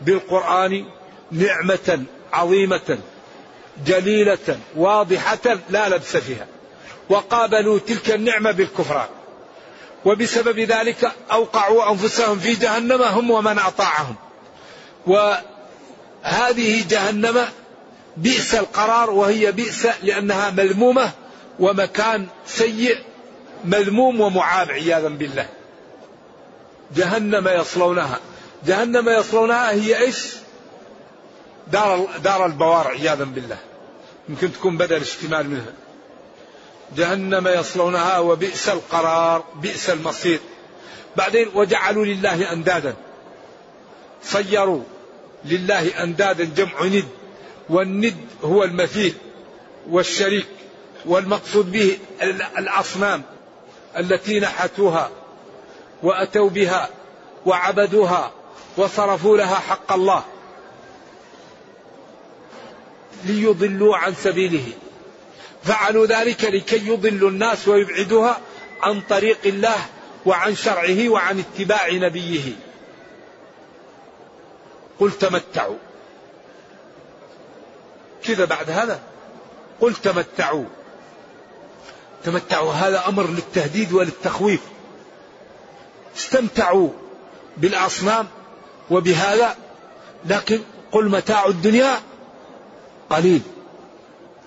بالقرآن 0.02 0.86
نعمة 1.32 2.04
عظيمة 2.34 3.00
جليلة 3.86 4.60
واضحة 4.76 5.60
لا 5.70 5.90
لبس 5.90 6.18
فيها. 6.18 6.48
وقابلوا 7.10 7.80
تلك 7.80 8.12
النعمة 8.12 8.52
بالكفران. 8.52 9.08
وبسبب 10.06 10.60
ذلك 10.60 11.12
أوقعوا 11.32 11.92
أنفسهم 11.92 12.40
في 12.40 12.54
جهنم 12.54 13.02
هم 13.02 13.32
ومن 13.32 13.60
أطاعهم. 13.60 14.16
وهذه 15.08 16.88
جهنم 16.90 17.46
بئس 18.18 18.56
القرار 18.56 19.10
وهي 19.10 19.52
بئس 19.52 19.88
لأنها 20.04 20.50
مذمومة 20.50 21.12
ومكان 21.60 22.28
سيء 22.46 22.98
مذموم 23.66 24.22
ومعاب 24.22 24.72
عياذا 24.72 25.08
بالله. 25.08 25.50
جهنم 26.96 27.48
يصلونها. 27.48 28.20
جهنم 28.66 29.10
يصلونها 29.10 29.72
هي 29.72 30.00
إيش؟ 30.00 30.34
دار 31.72 32.10
دار 32.24 32.46
البوار 32.46 32.88
عياذا 32.88 33.24
بالله. 33.24 33.58
يمكن 34.30 34.54
تكون 34.54 34.78
بدل 34.78 35.02
اشتمال 35.02 35.50
منها. 35.50 35.74
جهنم 36.98 37.48
يصلونها 37.48 38.20
وبئس 38.20 38.70
القرار 38.70 39.44
بئس 39.56 39.90
المصير. 39.90 40.40
بعدين 41.16 41.48
وجعلوا 41.54 42.06
لله 42.06 42.54
أندادا. 42.54 42.96
صيروا 44.24 44.84
لله 45.46 46.04
أندادا 46.04 46.44
جمع 46.44 46.84
ند. 46.84 47.08
والند 47.70 48.18
هو 48.44 48.64
المثيل 48.64 49.14
والشريك 49.90 50.48
والمقصود 51.06 51.72
به 51.72 51.98
الأصنام 52.58 53.24
التي 53.98 54.40
نحتوها 54.40 55.10
وأتوا 56.04 56.50
بها 56.50 56.90
وعبدوها 57.46 58.32
وصرفوا 58.78 59.38
لها 59.38 59.56
حق 59.56 59.94
الله 59.94 60.24
ليضلوا 63.26 63.98
عن 63.98 64.14
سبيله. 64.14 64.66
فعلوا 65.64 66.06
ذلك 66.06 66.44
لكي 66.44 66.88
يضلوا 66.88 67.30
الناس 67.30 67.68
ويبعدوها 67.68 68.40
عن 68.82 69.02
طريق 69.02 69.40
الله 69.46 69.86
وعن 70.26 70.56
شرعه 70.56 71.10
وعن 71.10 71.40
اتباع 71.40 71.92
نبيه. 71.92 72.54
قل 75.00 75.12
تمتعوا. 75.12 75.78
كذا 78.26 78.46
بعد 78.46 78.70
هذا؟ 78.70 79.00
قل 79.82 79.94
تمتعوا. 79.94 80.66
تمتعوا 82.24 82.74
هذا 82.74 83.08
أمر 83.08 83.28
للتهديد 83.28 83.94
وللتخويف. 83.94 84.62
استمتعوا 86.18 86.90
بالأصنام 87.58 88.28
وبهذا 88.92 89.56
لكن 90.26 90.62
قل 90.92 91.10
متاع 91.10 91.46
الدنيا 91.46 92.00
قليل. 93.10 93.42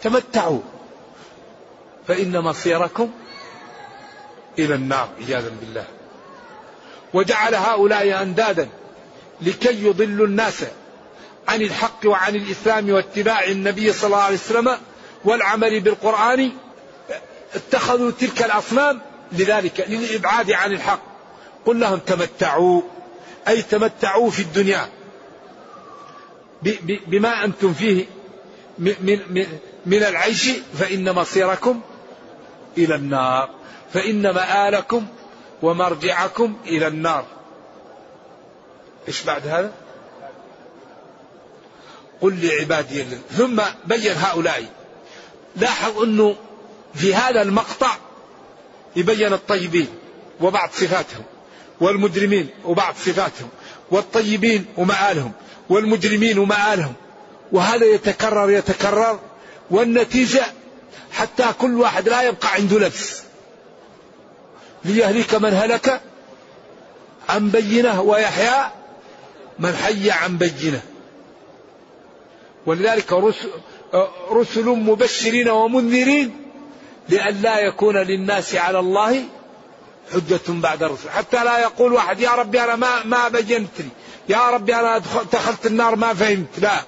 تمتعوا 0.03 0.61
فإن 2.09 2.41
مصيركم 2.41 3.11
إلى 4.59 4.75
النار 4.75 5.09
عياذا 5.19 5.53
بالله. 5.61 5.85
وجعل 7.15 7.55
هؤلاء 7.55 8.23
أندادا 8.23 8.69
لكي 9.41 9.87
يضلوا 9.87 10.27
الناس. 10.27 10.65
عن 11.49 11.63
الحق 11.63 12.01
وعن 12.05 12.37
الإسلام 12.37 12.91
واتباع 12.91 13.45
النبي 13.45 13.93
صلى 13.93 14.07
الله 14.07 14.23
عليه 14.23 14.35
وسلم 14.35 14.79
والعمل 15.25 15.81
بالقرآن 15.81 16.51
اتخذوا 17.55 18.11
تلك 18.11 18.43
الأصنام 18.43 19.01
لذلك 19.33 19.87
للإبعاد 19.89 20.53
عن 20.53 20.73
الحق. 20.73 21.01
قل 21.67 21.81
لهم 21.81 21.99
تمتعوا 21.99 22.83
أي 23.49 23.63
تمتعوا 23.63 24.31
في 24.31 24.43
الدنيا. 24.43 24.89
بما 27.07 27.45
أنتم 27.45 27.73
فيه 27.75 28.07
من 29.87 30.03
العيش 30.03 30.51
فإن 30.79 31.15
مصيركم 31.15 31.81
إلى 32.79 32.95
النار 32.95 33.51
فإن 33.93 34.31
مآلكم 34.31 35.07
ومرجعكم 35.63 36.57
إلى 36.67 36.87
النار. 36.87 37.25
إيش 39.09 39.23
بعد 39.23 39.47
هذا؟ 39.47 39.73
قل 42.21 42.47
لعبادي 42.47 43.05
ثم 43.37 43.63
بين 43.87 44.13
هؤلاء. 44.17 44.65
لاحظ 45.57 46.03
أنه 46.03 46.37
في 46.95 47.15
هذا 47.15 47.43
المقطع 47.43 47.97
يبين 48.97 49.33
الطيبين 49.33 49.89
وبعض 50.41 50.71
صفاتهم 50.73 51.23
والمجرمين 51.81 52.49
وبعض 52.65 52.95
صفاتهم 52.95 53.49
والطيبين 53.91 54.67
ومآلهم 54.77 55.33
والمجرمين 55.69 56.39
ومآلهم. 56.39 56.95
وهذا 57.53 57.87
يتكرر 57.87 58.51
يتكرر 58.51 59.21
والنتيجة 59.71 60.45
حتى 61.13 61.53
كل 61.59 61.75
واحد 61.75 62.09
لا 62.09 62.23
يبقى 62.23 62.53
عنده 62.53 62.79
نفس. 62.79 63.23
ليهلك 64.85 65.35
من 65.35 65.55
هلك 65.55 66.01
عن 67.29 67.51
بينة 67.51 68.01
ويحيى 68.01 68.71
من 69.59 69.77
حي 69.77 70.11
عن 70.11 70.39
بينة. 70.39 70.83
ولذلك 72.67 73.13
رسل, 73.13 73.49
رسل 74.31 74.65
مبشرين 74.65 75.49
ومنذرين 75.49 76.47
لئلا 77.09 77.59
يكون 77.59 77.97
للناس 77.97 78.55
على 78.55 78.79
الله 78.79 79.25
حجة 80.13 80.41
بعد 80.49 80.83
الرسل. 80.83 81.11
حتى 81.11 81.45
لا 81.45 81.59
يقول 81.59 81.93
واحد 81.93 82.21
يا 82.21 82.31
ربي 82.31 82.61
أنا 82.61 82.77
ما 82.77 83.05
ما 83.05 83.29
بينت 83.29 83.79
لي. 83.79 83.89
يا 84.29 84.51
ربي 84.51 84.75
أنا 84.75 84.99
دخلت 85.33 85.67
النار 85.67 85.97
ما 85.97 86.15
فهمت. 86.15 86.59
لا. 86.59 86.81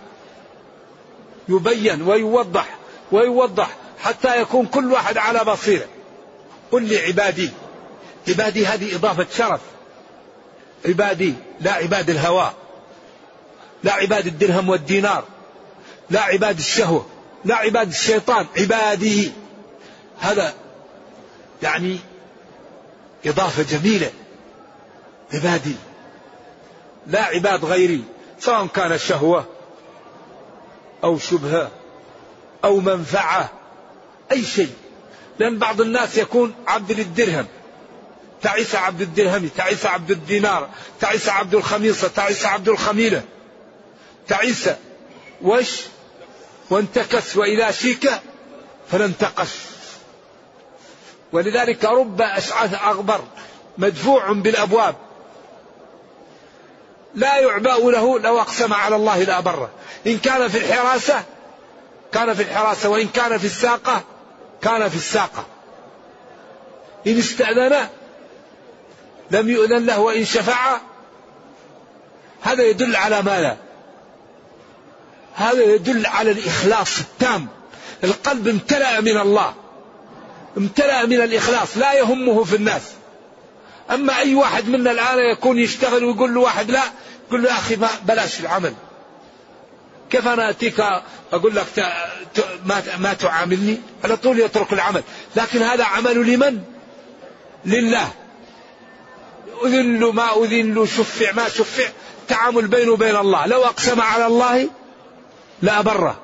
يبين 1.48 2.02
ويوضح 2.02 2.78
ويوضح 3.12 3.76
حتى 3.98 4.40
يكون 4.40 4.66
كل 4.66 4.92
واحد 4.92 5.18
على 5.18 5.44
بصيرة. 5.44 5.86
قل 6.72 6.92
لعبادي. 6.92 7.50
عبادي 8.28 8.66
هذه 8.66 8.96
إضافة 8.96 9.26
شرف. 9.36 9.60
عبادي 10.86 11.34
لا 11.60 11.72
عباد 11.72 12.10
الهوى. 12.10 12.50
لا 13.84 13.92
عباد 13.92 14.26
الدرهم 14.26 14.68
والدينار. 14.68 15.24
لا 16.10 16.20
عباد 16.20 16.58
الشهوة 16.58 17.06
لا 17.44 17.56
عباد 17.56 17.88
الشيطان 17.88 18.46
عبادي. 18.58 19.32
هذا 20.20 20.54
يعني 21.62 21.98
إضافة 23.26 23.62
جميلة. 23.62 24.10
عبادي. 25.32 25.76
لا 27.06 27.22
عباد 27.24 27.64
غيري 27.64 28.04
سواء 28.40 28.66
كان 28.66 28.98
شهوة 28.98 29.46
أو 31.04 31.18
شبهة 31.18 31.70
أو 32.64 32.80
منفعة 32.80 33.50
أي 34.32 34.44
شيء. 34.44 34.72
لأن 35.38 35.58
بعض 35.58 35.80
الناس 35.80 36.18
يكون 36.18 36.54
عبد 36.66 36.92
للدرهم. 36.92 37.46
تعيس 38.42 38.74
عبد 38.74 39.00
الدرهم 39.00 39.48
تعيس 39.56 39.86
عبد 39.86 40.10
الدينار 40.10 40.68
تعيس 41.00 41.28
عبد 41.28 41.54
الخميصة 41.54 42.08
تعيس 42.08 42.46
عبد 42.46 42.68
الخميلة. 42.68 43.22
تعيس 44.28 44.68
وش؟ 45.42 45.82
وانتكس 46.70 47.36
وإذا 47.36 47.70
شيك 47.70 48.10
فلا 48.90 49.04
انتقش 49.04 49.48
ولذلك 51.32 51.84
رب 51.84 52.22
أشعث 52.22 52.74
أغبر 52.74 53.20
مدفوع 53.78 54.32
بالأبواب. 54.32 54.94
لا 57.14 57.38
يعبأ 57.38 57.90
له 57.90 58.18
لو 58.18 58.40
أقسم 58.40 58.74
على 58.74 58.96
الله 58.96 59.22
لا 59.22 59.40
بره 59.40 59.70
إن 60.06 60.18
كان 60.18 60.48
في 60.48 60.58
الحراسة 60.58 61.22
كان 62.12 62.34
في 62.34 62.42
الحراسة. 62.42 62.88
وإن 62.88 63.08
كان 63.08 63.38
في 63.38 63.44
الساقة 63.44 64.02
كان 64.62 64.88
في 64.88 64.96
الساقة. 64.96 65.46
إن 67.06 67.18
استأذن 67.18 67.88
لم 69.30 69.48
يؤذن 69.50 69.86
له. 69.86 70.00
وإن 70.00 70.24
شفع 70.24 70.80
هذا 72.42 72.62
يدل 72.62 72.96
على 72.96 73.22
ماذا؟ 73.22 73.56
هذا 75.38 75.62
يدل 75.62 76.06
على 76.06 76.30
الإخلاص 76.30 76.98
التام. 76.98 77.48
القلب 78.04 78.48
امتلأ 78.48 79.00
من 79.00 79.18
الله. 79.18 79.54
امتلأ 80.58 81.06
من 81.06 81.20
الإخلاص. 81.20 81.76
لا 81.76 81.92
يهمه 81.92 82.44
في 82.44 82.56
الناس. 82.56 82.82
أما 83.90 84.18
أي 84.18 84.34
واحد 84.34 84.68
منا 84.68 84.90
الآن 84.90 85.18
يكون 85.18 85.58
يشتغل 85.58 86.04
ويقول 86.04 86.34
له 86.34 86.40
واحد 86.40 86.70
لا 86.70 86.82
يقول 87.28 87.42
له 87.42 87.48
يا 87.48 87.54
أخي 87.54 87.76
ما 87.76 87.88
بلاش 88.04 88.40
العمل. 88.40 88.74
كيف 90.10 90.28
أنا 90.28 90.50
أتيك 90.50 90.80
أقول 91.32 91.56
لك 91.56 91.66
ما 92.98 93.12
تعاملني؟ 93.12 93.80
على 94.04 94.16
طول 94.16 94.40
يترك 94.40 94.72
العمل. 94.72 95.02
لكن 95.36 95.62
هذا 95.62 95.84
عمل 95.84 96.32
لمن؟ 96.32 96.62
لله. 97.64 98.08
أذن 99.64 100.00
له 100.00 100.12
ما 100.12 100.44
أذن 100.44 100.74
له 100.74 100.86
شفع 100.86 101.32
ما 101.32 101.48
شفع. 101.48 101.88
تعامل 102.28 102.66
بينه 102.66 102.92
وبين 102.92 103.16
الله. 103.16 103.46
لو 103.46 103.64
أقسم 103.64 104.00
على 104.00 104.26
الله 104.26 104.68
لأبره 105.62 106.16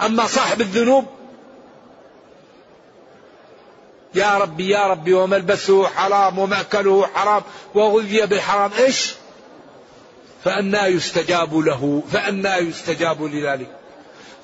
أما 0.00 0.26
صاحب 0.26 0.60
الذنوب 0.60 1.06
يا 4.14 4.38
ربي 4.38 4.68
يا 4.68 4.86
ربي 4.86 5.14
وملبسه 5.14 5.86
حرام 5.86 6.38
ومأكله 6.38 7.06
حرام 7.14 7.42
وغذي 7.74 8.26
بالحرام 8.26 8.70
إيش؟ 8.78 9.14
فأنا 10.44 10.86
يستجاب 10.86 11.58
له 11.58 12.02
فأنا 12.12 12.56
يستجاب 12.56 13.22
لذلك. 13.22 13.70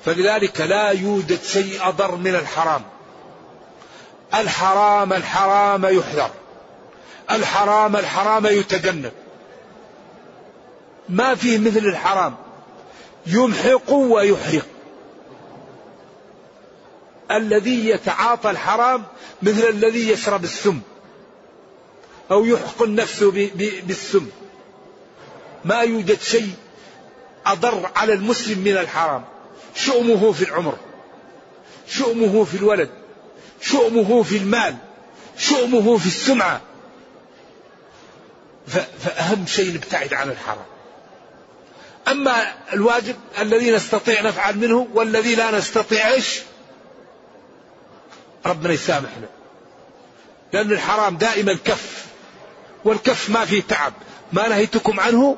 فلذلك 0.05 0.61
لا 0.61 0.89
يوجد 0.89 1.43
شيء 1.43 1.87
أضر 1.87 2.15
من 2.15 2.35
الحرام. 2.35 2.81
الحرام 4.33 5.13
الحرام 5.13 5.85
يحذر. 5.85 6.29
الحرام 7.31 7.95
الحرام 7.95 8.45
يتجنب. 8.45 9.11
ما 11.09 11.35
فيه 11.35 11.57
مثل 11.57 11.85
الحرام. 11.85 12.35
يمحق 13.27 13.91
ويحرق. 13.91 14.65
الذي 17.31 17.89
يتعاطى 17.89 18.49
الحرام 18.49 19.03
مثل 19.41 19.69
الذي 19.69 20.09
يشرب 20.09 20.43
السم. 20.43 20.79
أو 22.31 22.45
يحقن 22.45 22.95
نفسه 22.95 23.31
بالسم. 23.87 24.29
ما 25.65 25.81
يوجد 25.81 26.21
شيء 26.21 26.51
أضر 27.45 27.91
على 27.95 28.13
المسلم 28.13 28.59
من 28.59 28.77
الحرام. 28.77 29.25
شؤمه 29.75 30.31
في 30.31 30.43
العمر. 30.43 30.77
شؤمه 31.87 32.43
في 32.43 32.57
الولد. 32.57 32.89
شؤمه 33.61 34.23
في 34.23 34.37
المال. 34.37 34.75
شؤمه 35.37 35.97
في 35.97 36.07
السمعة. 36.07 36.61
فأهم 38.99 39.45
شيء 39.45 39.73
نبتعد 39.73 40.13
عن 40.13 40.29
الحرام. 40.29 40.76
أما 42.07 42.53
الواجب 42.73 43.15
الذي 43.39 43.71
نستطيع 43.71 44.21
نفعل 44.21 44.57
منه 44.57 44.87
والذي 44.93 45.35
لا 45.35 45.51
نستطيع 45.51 46.07
إيش 46.07 46.41
ربنا 48.45 48.73
يسامحنا. 48.73 49.27
لأن 50.53 50.71
الحرام 50.71 51.17
دائما 51.17 51.53
كف 51.65 52.05
والكف 52.85 53.29
ما 53.29 53.45
فيه 53.45 53.61
تعب. 53.61 53.93
ما 54.33 54.47
نهيتكم 54.47 54.99
عنه؟ 54.99 55.37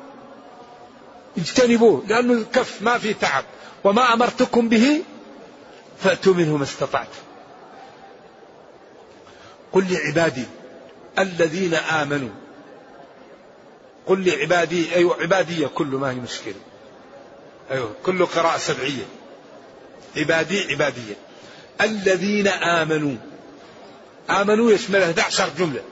اجتنبوه 1.38 2.04
لأنه 2.06 2.32
الكف 2.32 2.82
ما 2.82 2.98
فيه 2.98 3.12
تعب. 3.12 3.44
وما 3.84 4.12
أمرتكم 4.12 4.68
به؟ 4.68 5.02
فأتوا 6.02 6.34
منه 6.34 6.56
ما 6.56 6.64
استطعتم 6.64 7.18
قل 9.72 9.92
لعبادي 9.92 10.44
الذين 11.18 11.74
آمنوا 11.74 12.30
قل 14.10 14.28
لعبادي 14.28 14.94
أيوة 14.94 15.22
عبادية 15.22 15.66
كل 15.66 15.86
ما 15.86 16.10
هي 16.10 16.14
مشكلة. 16.14 16.54
أيوة 17.70 17.92
كل 18.06 18.26
قراءة 18.26 18.58
سبعية. 18.58 19.04
عبادي 20.16 20.72
عبادية. 20.72 21.14
الذين 21.80 22.48
آمنوا. 22.48 23.16
آمنوا 24.30 24.72
يشمل 24.72 25.02
11 25.02 25.48
جملة. 25.58 25.82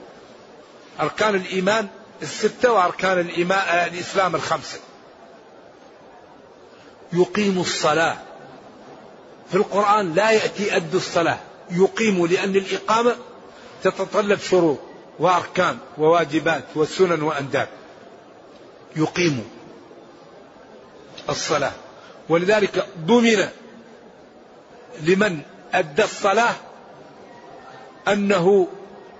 أركان 0.99 1.35
الإيمان 1.35 1.87
الستة 2.21 2.71
وأركان 2.71 3.19
الإيمان 3.19 3.87
الإسلام 3.93 4.35
الخمسة. 4.35 4.79
يقيم 7.13 7.59
الصلاة. 7.59 8.17
في 9.51 9.57
القرآن 9.57 10.13
لا 10.13 10.31
يأتي 10.31 10.75
أد 10.75 10.95
الصلاة. 10.95 11.39
يقيم 11.71 12.25
لأن 12.25 12.55
الإقامة 12.55 13.15
تتطلب 13.83 14.39
شروط 14.39 14.79
وأركان 15.19 15.77
وواجبات 15.97 16.63
وسنن 16.75 17.21
وأنداب. 17.21 17.78
يقيم 18.95 19.49
الصلاة. 21.29 21.71
ولذلك 22.29 22.87
ضمن 22.99 23.47
لمن 25.01 25.41
أدى 25.73 26.03
الصلاة 26.03 26.55
أنه 28.07 28.67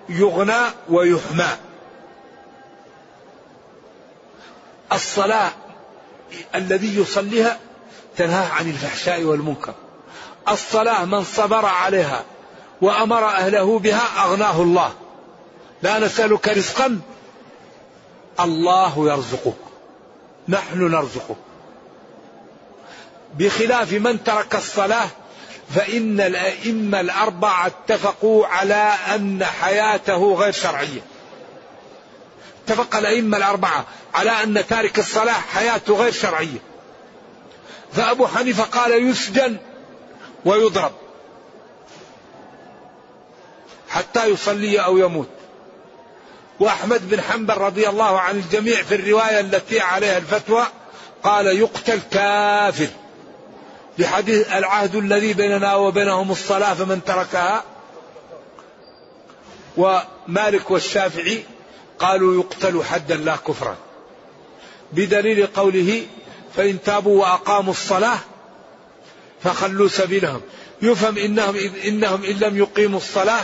يغنى 0.09 0.61
ويحمى. 0.89 1.47
الصلاة 4.93 5.51
الذي 6.55 6.99
يصليها 6.99 7.59
تنهى 8.17 8.45
عن 8.45 8.69
الفحشاء 8.69 9.23
والمنكر. 9.23 9.73
الصلاة 10.49 11.05
من 11.05 11.23
صبر 11.23 11.65
عليها 11.65 12.23
وأمر 12.81 13.25
أهله 13.25 13.79
بها 13.79 14.25
أغناه 14.25 14.61
الله. 14.61 14.93
لا 15.81 15.99
نسألك 15.99 16.47
رزقا 16.47 17.01
الله 18.43 19.11
يرزقك. 19.11 19.57
نحن 20.47 20.91
نرزقك. 20.91 21.37
بخلاف 23.37 23.93
من 23.93 24.23
ترك 24.23 24.55
الصلاة 24.55 25.07
فإن 25.75 26.21
الأئمة 26.21 26.99
الأربعة 26.99 27.67
اتفقوا 27.67 28.47
على 28.47 28.93
أن 29.15 29.45
حياته 29.45 30.35
غير 30.35 30.51
شرعية. 30.51 31.01
اتفق 32.63 32.95
الأئمة 32.95 33.37
الأربعة 33.37 33.85
على 34.13 34.31
أن 34.31 34.67
تارك 34.67 34.99
الصلاة 34.99 35.33
حياته 35.33 35.95
غير 35.95 36.11
شرعية. 36.11 36.59
فأبو 37.93 38.27
حنيفة 38.27 38.63
قال 38.63 39.09
يسجن 39.09 39.57
ويضرب. 40.45 40.91
حتى 43.89 44.25
يصلي 44.25 44.79
أو 44.79 44.97
يموت. 44.97 45.38
وأحمد 46.59 47.09
بن 47.09 47.21
حنبل 47.21 47.53
رضي 47.57 47.89
الله 47.89 48.19
عن 48.19 48.35
الجميع 48.35 48.83
في 48.83 48.95
الرواية 48.95 49.39
التي 49.39 49.79
عليها 49.79 50.17
الفتوى 50.17 50.67
قال 51.23 51.45
يقتل 51.45 51.99
كافر. 52.11 52.87
لحديث 53.97 54.51
العهد 54.51 54.95
الذي 54.95 55.33
بيننا 55.33 55.75
وبينهم 55.75 56.31
الصلاة 56.31 56.73
فمن 56.73 57.03
تركها. 57.03 57.63
ومالك 59.77 60.71
والشافعي 60.71 61.43
قالوا 61.99 62.43
يقتل 62.43 62.83
حدا 62.83 63.15
لا 63.15 63.35
كفرا. 63.35 63.75
بدليل 64.91 65.47
قوله 65.47 66.07
فإن 66.55 66.81
تابوا 66.83 67.21
وأقاموا 67.21 67.73
الصلاة 67.73 68.19
فخلوا 69.43 69.87
سبيلهم. 69.87 70.41
يفهم 70.81 71.17
إنهم, 71.17 71.55
إنهم 71.85 72.23
إن 72.23 72.35
لم 72.35 72.57
يقيموا 72.57 72.99
الصلاة 72.99 73.43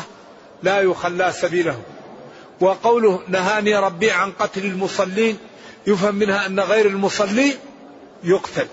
لا 0.63 0.82
يخلى 0.82 1.32
سبيلهم. 1.32 1.84
وقوله 2.62 3.22
نهاني 3.28 3.76
ربي 3.76 4.12
عن 4.12 4.32
قتل 4.32 4.65
المصلين 4.65 5.38
يفهم 5.88 6.15
منها 6.15 6.46
أن 6.46 6.60
غير 6.60 6.86
المصلي 6.86 7.54
يقتل. 8.24 8.68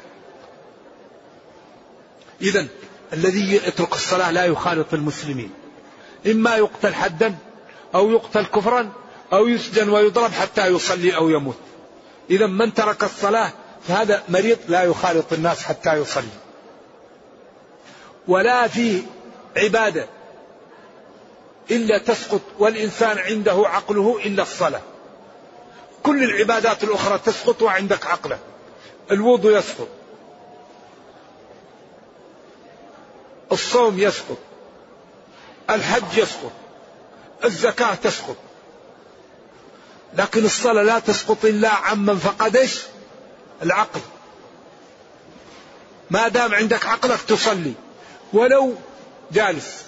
إذا 2.40 2.66
الذي 3.12 3.55
يترك 3.55 3.92
الصلاة 3.92 4.31
لا 4.31 4.45
يخالط 4.45 4.95
المسلمين. 4.95 5.51
إما 6.27 6.57
يقتل 6.57 6.95
حدا 6.95 7.35
أو 7.95 8.11
يقتل 8.11 8.45
كفرا 8.45 8.92
أو 9.33 9.49
يسجن 9.49 9.88
ويضرب 9.88 10.31
حتى 10.31 10.66
يصلي 10.66 11.16
أو 11.16 11.29
يموت. 11.29 11.59
إذا 12.31 12.47
من 12.47 12.75
ترك 12.75 13.05
الصلاة 13.05 13.53
فهذا 13.88 14.23
مريض 14.29 14.59
لا 14.68 14.83
يخالط 14.83 15.33
الناس 15.33 15.62
حتى 15.62 15.95
يصلي. 15.95 16.29
ولا 18.29 18.68
في 18.68 19.03
عبادة. 19.57 20.07
إلا 21.70 21.98
تسقط 21.98 22.40
والإنسان 22.59 23.18
عنده 23.18 23.62
عقله 23.66 24.20
إلا 24.25 24.42
الصلاة. 24.42 24.81
كل 26.03 26.22
العبادات 26.25 26.85
الأخرى 26.85 27.18
تسقط 27.18 27.62
وعندك 27.62 28.07
عقله. 28.07 28.38
الوضوء 29.11 29.59
يسقط. 29.59 29.88
الصوم 33.53 33.98
يسقط. 33.98 34.38
الحج 35.70 36.18
يسقط. 36.18 36.53
الزكاة 37.44 37.94
تسقط. 37.94 38.37
لكن 40.14 40.44
الصلاة 40.44 40.83
لا 40.83 40.98
تسقط 40.98 41.44
إلا 41.44 41.68
عمن 41.68 42.18
فقدش 42.18 42.83
العقل. 43.62 44.01
ما 46.11 46.29
دام 46.29 46.55
عندك 46.55 46.87
عقلك 46.87 47.20
تصلي. 47.20 47.72
ولو 48.33 48.75
جالس. 49.33 49.85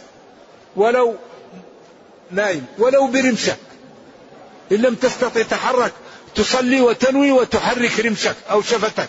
ولو 0.76 1.16
نايم 2.34 2.66
ولو 2.78 3.06
برمشك. 3.06 3.58
إن 4.72 4.76
لم 4.76 4.94
تستطع 4.94 5.42
تحرك 5.42 5.92
تصلي 6.34 6.80
وتنوي 6.80 7.32
وتحرك 7.32 8.00
رمشك 8.00 8.36
أو 8.50 8.62
شفتك. 8.62 9.08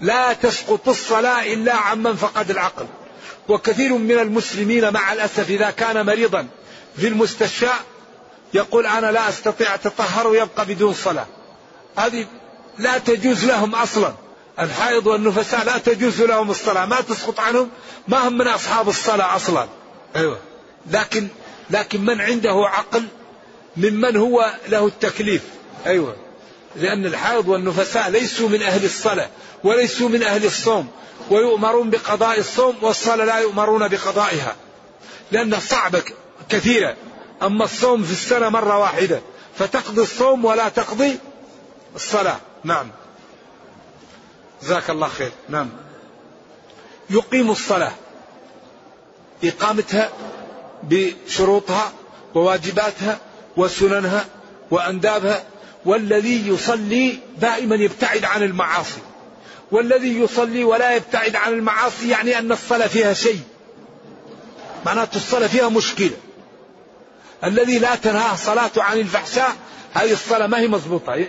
لا 0.00 0.32
تسقط 0.32 0.88
الصلاة 0.88 1.52
إلا 1.52 1.74
عمن 1.74 2.16
فقد 2.16 2.50
العقل. 2.50 2.86
وكثير 3.48 3.92
من 3.92 4.18
المسلمين 4.18 4.92
مع 4.92 5.12
الأسف 5.12 5.50
إذا 5.50 5.70
كان 5.70 6.06
مريضا 6.06 6.46
في 6.96 7.08
المستشفى 7.08 7.70
يقول 8.54 8.86
أنا 8.86 9.12
لا 9.12 9.28
أستطيع 9.28 9.74
أتطهر 9.74 10.26
ويبقى 10.26 10.66
بدون 10.66 10.94
صلاة. 10.94 11.26
هذه 11.98 12.26
لا 12.78 12.98
تجوز 12.98 13.44
لهم 13.44 13.74
أصلا. 13.74 14.12
الحائض 14.60 15.06
والنفساء 15.06 15.64
لا 15.64 15.78
تجوز 15.78 16.22
لهم 16.22 16.50
الصلاة. 16.50 16.86
ما 16.86 17.00
تسقط 17.00 17.40
عنهم 17.40 17.70
ما 18.08 18.28
هم 18.28 18.38
من 18.38 18.46
أصحاب 18.46 18.88
الصلاة 18.88 19.36
أصلا. 19.36 19.66
أيوة. 20.16 20.38
لكن 20.90 21.28
لكن 21.70 22.00
من 22.00 22.20
عنده 22.20 22.64
عقل 22.66 23.04
ممن 23.76 24.16
هو 24.16 24.54
له 24.68 24.86
التكليف. 24.86 25.42
أيوة. 25.86 26.16
لأن 26.76 27.06
الحائض 27.06 27.48
والنفساء 27.48 28.10
ليسوا 28.10 28.48
من 28.48 28.62
أهل 28.62 28.84
الصلاة 28.84 29.28
وليسوا 29.64 30.08
من 30.08 30.22
أهل 30.22 30.44
الصوم 30.44 30.88
ويؤمرون 31.30 31.90
بقضاء 31.90 32.38
الصوم 32.38 32.76
والصلاة 32.82 33.24
لا 33.24 33.38
يؤمرون 33.38 33.88
بقضائها. 33.88 34.56
لأنها 35.32 35.60
صعبة 35.60 36.02
كثيرة. 36.48 36.96
أما 37.42 37.64
الصوم 37.64 38.02
في 38.02 38.12
السنة 38.12 38.48
مرة 38.48 38.78
واحدة 38.78 39.20
فتقضي 39.58 40.02
الصوم 40.02 40.44
ولا 40.44 40.68
تقضي 40.68 41.18
الصلاة. 41.96 42.36
نعم. 42.64 42.90
جزاك 44.62 44.90
الله 44.90 45.08
خير. 45.08 45.32
نعم. 45.48 45.68
يقيم 47.10 47.50
الصلاة. 47.50 47.92
إقامتها 49.44 50.10
بشروطها 50.82 51.92
وواجباتها 52.34 53.18
وسننها 53.56 54.24
وأندابها. 54.70 55.44
والذي 55.84 56.48
يصلي 56.48 57.18
دائما 57.38 57.76
يبتعد 57.76 58.24
عن 58.24 58.42
المعاصي. 58.42 59.00
والذي 59.70 60.18
يصلي 60.20 60.64
ولا 60.64 60.94
يبتعد 60.96 61.36
عن 61.36 61.52
المعاصي 61.52 62.08
يعني 62.08 62.38
أن 62.38 62.52
الصلاة 62.52 62.86
فيها 62.86 63.12
شيء. 63.12 63.40
معناته 64.86 65.16
الصلاة 65.16 65.46
فيها 65.46 65.68
مشكلة. 65.68 66.16
الذي 67.44 67.78
لا 67.78 67.94
تنهاه 67.94 68.36
صلاته 68.36 68.82
عن 68.82 68.98
الفحشاء 68.98 69.52
هذه 69.94 70.12
الصلاة 70.12 70.46
ما 70.46 70.58
هي 70.58 70.68
مضبوطة. 70.68 71.26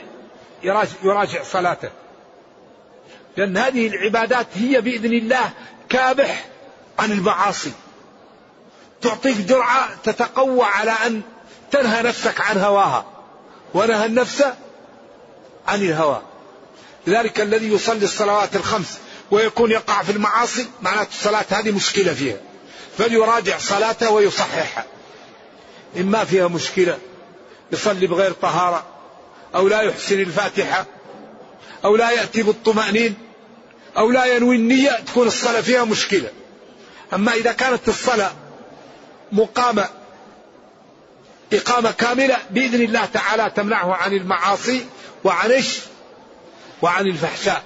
يراجع, 1.03 1.43
صلاته. 1.43 1.89
لأن 3.37 3.57
هذه 3.57 3.87
العبادات 3.87 4.47
هي 4.55 4.81
بإذن 4.81 5.13
الله 5.13 5.49
كابح 5.89 6.45
عن 6.99 7.11
المعاصي. 7.11 7.71
تعطيك 9.07 9.37
جرعة 9.37 9.89
تتقوى 10.03 10.63
على 10.63 10.91
أن 10.91 11.21
تنهى 11.71 12.01
نفسك 12.01 12.41
عن 12.41 12.57
هواها. 12.57 13.05
ونهى 13.73 14.05
النفس 14.05 14.43
عن 15.67 15.81
الهوى. 15.81 16.21
لذلك 17.07 17.41
الذي 17.41 17.73
يصلي 17.73 18.05
الصلوات 18.05 18.55
الخمس 18.55 18.97
ويكون 19.31 19.71
يقع 19.71 20.03
في 20.03 20.11
المعاصي 20.11 20.67
معناته 20.81 21.09
الصلاة 21.09 21.45
هذه 21.49 21.71
مشكلة 21.71 22.13
فيها. 22.13 22.37
فليراجع 22.97 23.57
صلاته 23.57 24.09
ويصححها 24.09 24.85
إما 25.97 26.23
فيها 26.25 26.47
مشكلة 26.47 26.97
يصلي 27.71 28.07
بغير 28.07 28.31
طهارة 28.31 28.85
أو 29.55 29.67
لا 29.67 29.81
يحسن 29.81 30.19
الفاتحة 30.19 30.85
أو 31.85 31.95
لا 31.95 32.11
يأتي 32.11 32.43
بالطمأنين 32.43 33.15
أو 33.97 34.11
لا 34.11 34.25
ينوي 34.25 34.55
النية 34.55 34.99
تكون 35.07 35.27
الصلاة 35.27 35.61
فيها 35.61 35.83
مشكلة. 35.83 36.29
أما 37.13 37.33
إذا 37.33 37.51
كانت 37.51 37.87
الصلاة 37.87 38.31
مقامة 39.31 39.89
إقامة 41.53 41.91
كاملة 41.91 42.37
بإذن 42.49 42.81
الله 42.81 43.05
تعالى 43.05 43.51
تمنعه 43.55 43.93
عن 43.93 44.13
المعاصي 44.13 44.85
وعن 45.23 45.51
وعن 46.81 47.07
الفحشاء. 47.07 47.63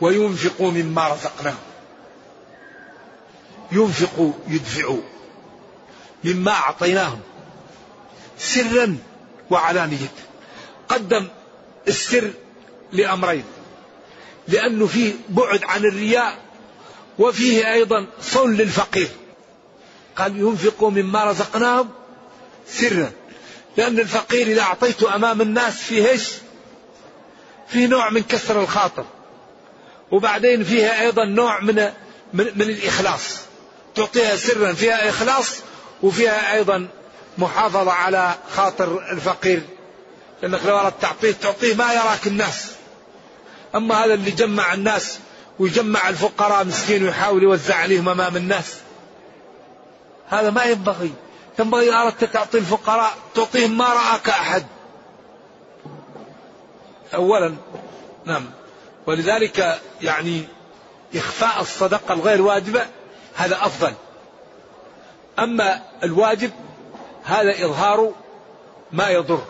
وينفقوا 0.00 0.70
مما 0.70 1.08
رزقناهم. 1.08 1.58
ينفقوا 3.72 4.32
يدفعوا 4.48 5.00
مما 6.24 6.52
أعطيناهم. 6.52 7.20
سرا 8.38 8.98
وعلانية. 9.50 10.12
قدم 10.88 11.28
السر 11.88 12.30
لأمرين. 12.92 13.44
لأنه 14.48 14.86
فيه 14.86 15.12
بعد 15.28 15.64
عن 15.64 15.84
الرياء 15.84 16.38
وفيه 17.18 17.72
أيضا 17.72 18.06
صون 18.22 18.56
للفقير. 18.56 19.08
قال 20.18 20.36
ينفقوا 20.36 20.90
مما 20.90 21.24
رزقناهم 21.24 21.88
سرا. 22.68 23.10
لأن 23.76 23.98
الفقير 23.98 24.46
إذا 24.46 24.62
أعطيته 24.62 25.14
أمام 25.14 25.40
الناس 25.40 25.74
فيه 25.74 26.08
إيش؟ 26.08 26.28
فيه 27.68 27.86
نوع 27.86 28.10
من 28.10 28.22
كسر 28.22 28.60
الخاطر. 28.60 29.04
وبعدين 30.10 30.64
فيها 30.64 31.00
أيضا 31.00 31.24
نوع 31.24 31.60
من 31.60 31.74
من, 32.32 32.46
من 32.54 32.62
الإخلاص. 32.62 33.36
تعطيها 33.94 34.36
سرا 34.36 34.72
فيها 34.72 35.08
إخلاص 35.08 35.56
وفيها 36.02 36.54
أيضا 36.54 36.88
محافظة 37.38 37.92
على 37.92 38.34
خاطر 38.56 39.10
الفقير. 39.12 39.62
لأنك 40.42 40.60
لو 40.66 40.78
أردت 40.78 41.02
تعطيه 41.02 41.32
تعطيه 41.32 41.74
ما 41.74 41.92
يراك 41.92 42.26
الناس. 42.26 42.66
أما 43.74 44.04
هذا 44.04 44.14
اللي 44.14 44.30
جمع 44.30 44.74
الناس 44.74 45.18
ويجمع 45.58 46.08
الفقراء 46.08 46.64
مسكين 46.64 47.04
ويحاول 47.04 47.42
يوزع 47.42 47.74
عليهم 47.74 48.08
أمام 48.08 48.36
الناس. 48.36 48.74
هذا 50.28 50.50
ما 50.50 50.64
ينبغي. 50.64 51.12
ينبغي 51.58 51.92
أردت 51.92 52.24
تعطي 52.24 52.58
الفقراء 52.58 53.12
تعطيهم 53.34 53.78
ما 53.78 53.84
رآك 53.84 54.28
أحد. 54.28 54.66
أولا 57.14 57.54
نعم. 58.24 58.50
ولذلك 59.06 59.80
يعني 60.02 60.42
إخفاء 61.14 61.60
الصدقة 61.60 62.14
الغير 62.14 62.42
واجبة 62.42 62.86
هذا 63.34 63.54
أفضل. 63.54 63.92
أما 65.38 65.82
الواجب 66.02 66.50
هذا 67.24 67.64
إظهار 67.64 68.12
ما 68.92 69.08
يضر 69.08 69.44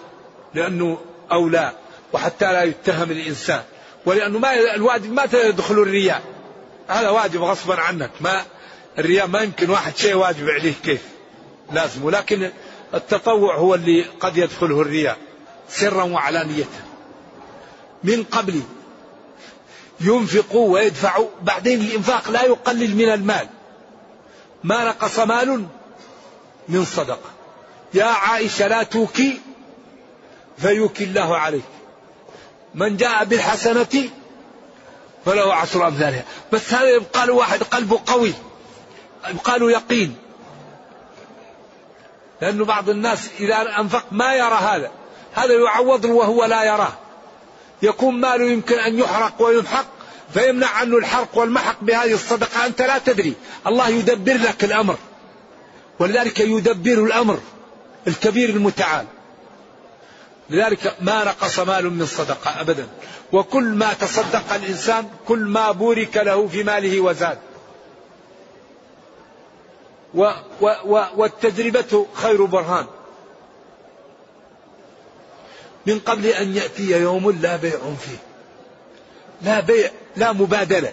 لأنه 0.54 0.98
أولى 1.32 1.72
وحتى 2.12 2.52
لا 2.52 2.62
يتهم 2.62 3.10
الإنسان. 3.10 3.62
ولأنه 4.06 4.38
ما 4.38 4.74
الواجب 4.74 5.12
ما 5.12 5.26
تدخل 5.26 5.74
الرياء. 5.74 6.22
هذا 6.88 7.10
واجب 7.10 7.42
غصبا 7.42 7.80
عنك 7.80 8.10
ما 8.20 8.42
الرياء 8.98 9.26
ما 9.26 9.40
يمكن 9.40 9.70
واحد 9.70 9.96
شيء 9.96 10.14
واجب 10.14 10.48
عليه 10.48 10.74
كيف؟ 10.84 11.02
لازم. 11.72 12.04
ولكن 12.04 12.50
التطوع 12.94 13.56
هو 13.56 13.74
اللي 13.74 14.02
قد 14.20 14.36
يدخله 14.36 14.80
الرياء 14.80 15.18
سرا 15.68 16.02
وعلانية. 16.02 16.64
من 18.04 18.24
قبل 18.24 18.62
ينفقوا 20.00 20.72
ويدفعوا 20.72 21.28
بعدين 21.42 21.80
الإنفاق 21.80 22.30
لا 22.30 22.42
يقلل 22.42 22.96
من 22.96 23.12
المال. 23.12 23.48
ما 24.64 24.84
نقص 24.84 25.18
مال 25.18 25.66
من 26.68 26.84
صدقة. 26.84 27.30
يا 27.94 28.04
عائشة 28.04 28.68
لا 28.68 28.82
توكي 28.82 29.40
فيوكي 30.58 31.04
الله 31.04 31.36
عليك. 31.36 31.64
من 32.74 32.96
جاء 32.96 33.24
بالحسنة 33.24 34.10
فله 35.24 35.54
عشر 35.54 35.88
أمثالها. 35.88 36.24
بس 36.52 36.74
هذا 36.74 36.88
يبقى 36.88 37.26
له 37.26 37.32
واحد 37.32 37.62
قلبه 37.62 38.00
قوي؟ 38.06 38.32
يبقى 39.30 39.58
له 39.58 39.70
يقين. 39.70 40.16
لأنه 42.40 42.64
بعض 42.64 42.90
الناس 42.90 43.30
إذا 43.40 43.80
أنفق 43.80 44.04
ما 44.10 44.34
يرى 44.34 44.54
هذا. 44.54 44.90
هذا 45.34 45.54
يعوض 45.54 46.04
وهو 46.04 46.44
لا 46.44 46.64
يراه. 46.64 46.92
يكون 47.82 48.20
ماله 48.20 48.50
يمكن 48.50 48.78
أن 48.78 48.98
يحرق 48.98 49.42
ويمحق 49.42 49.86
فيمنع 50.34 50.66
عنه 50.66 50.96
الحرق 50.96 51.38
والمحق 51.38 51.76
بهذه 51.82 52.12
الصدقة. 52.12 52.66
أنت 52.66 52.82
لا 52.82 52.98
تدري. 52.98 53.34
الله 53.66 53.88
يدبر 53.88 54.34
لك 54.34 54.64
الأمر. 54.64 54.96
ولذلك 55.98 56.40
يدبر 56.40 57.04
الأمر 57.04 57.38
الكبير 58.06 58.48
المتعال. 58.48 59.06
لذلك 60.50 60.96
ما 61.00 61.24
نقص 61.24 61.58
مال 61.58 61.90
من 61.90 62.06
صدقة 62.06 62.60
أبدا. 62.60 62.88
وكل 63.32 63.64
ما 63.64 63.92
تصدق 63.92 64.54
الإنسان 64.54 65.08
كل 65.28 65.38
ما 65.38 65.70
بورك 65.70 66.16
له 66.16 66.48
في 66.48 66.62
ماله 66.62 67.00
وزاد. 67.00 67.38
و 70.16 70.32
و 70.60 70.66
و 70.84 71.04
والتجربة 71.16 72.06
خير 72.14 72.44
برهان. 72.44 72.86
من 75.86 75.98
قبل 75.98 76.26
أن 76.26 76.56
يأتي 76.56 76.90
يوم 76.90 77.30
لا 77.30 77.56
بيع 77.56 77.78
فيه. 77.78 78.18
لا 79.42 79.60
بيع 79.60 79.90
لا 80.16 80.32
مبادلة. 80.32 80.92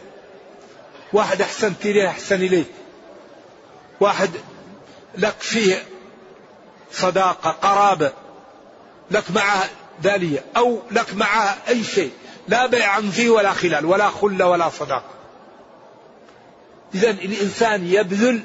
واحد 1.14 1.42
أحسنت 1.42 1.86
إليه 1.86 2.08
أحسن 2.08 2.36
إليك. 2.36 2.68
واحد 4.00 4.30
لك 5.18 5.36
فيه 5.40 5.84
صداقة 6.92 7.50
قرابة. 7.50 8.12
لك 9.12 9.32
معه 9.32 9.70
دالية 10.04 10.44
أو 10.58 10.80
لك 10.92 11.14
معه 11.14 11.58
أي 11.68 11.84
شيء. 11.84 12.12
لا 12.48 12.66
بيع 12.66 13.02
فيه 13.02 13.30
ولا 13.30 13.54
خلال 13.54 13.86
ولا 13.86 14.10
خلة 14.10 14.48
ولا 14.48 14.70
صداقة. 14.70 15.14
إذا 16.96 17.10
الإنسان 17.10 17.88
يبذل 17.88 18.44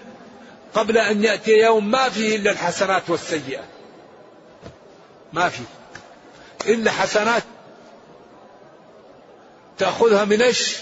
قبل 0.74 0.98
أن 0.98 1.24
يأتي 1.24 1.50
يوم 1.50 1.90
ما 1.90 2.09
فيه 2.09 2.37
إلا 2.37 2.50
الحسنات 2.50 3.11
والسيئات 3.11 3.68
ما 5.33 5.48
فيه 5.48 5.64
إلا 6.66 6.90
حسنات 6.90 7.42
تأخذها 9.78 10.24
من 10.24 10.42
إيش؟ 10.42 10.76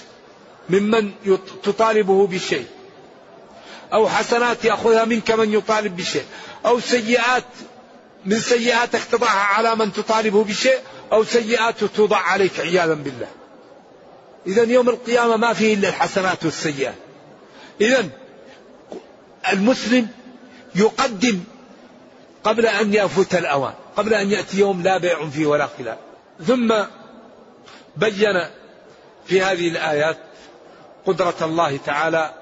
ممن 0.70 1.12
تطالبه 1.62 2.27
بشيء. 2.27 2.66
أو 3.92 4.09
حسنات 4.09 4.64
يأخذها 4.64 5.05
منك 5.05 5.31
من 5.31 5.53
يطالب 5.53 5.96
بشيء. 5.96 6.25
أو 6.66 6.81
سيئات 6.81 7.44
من 8.25 8.40
سيئاتك 8.40 9.01
تضعها 9.12 9.40
على 9.40 9.77
من 9.77 9.92
تطالبه 9.92 10.44
بشيء 10.44 10.79
أو 11.12 11.25
سيئات 11.25 11.85
توضع 11.85 12.16
عليك 12.16 12.61
عياذا 12.61 12.94
بالله. 12.94 13.29
إذا 14.46 14.62
يوم 14.62 14.88
القيامة 14.88 15.37
ما 15.37 15.53
فيه 15.53 15.75
إلا 15.75 15.88
الحسنات 15.88 16.44
والسيئات. 16.44 16.94
إذا 17.81 18.09
المسلم 19.53 20.09
يقدم 20.75 21.41
قبل 22.45 22.67
أن 22.67 22.95
يفوت 22.95 23.35
الأوان 23.35 23.73
قبل 23.97 24.15
أن 24.15 24.31
يأتي 24.31 24.59
يوم 24.59 24.83
لا 24.83 24.99
بيع 24.99 25.29
فيه 25.29 25.47
ولا 25.47 25.69
خلاف. 25.79 25.99
ثم 26.47 26.75
بين 27.97 28.47
في 29.27 29.43
هذه 29.43 29.69
الآيات 29.69 30.19
قدرة 31.07 31.35
الله 31.43 31.77
تعالى 31.77 32.35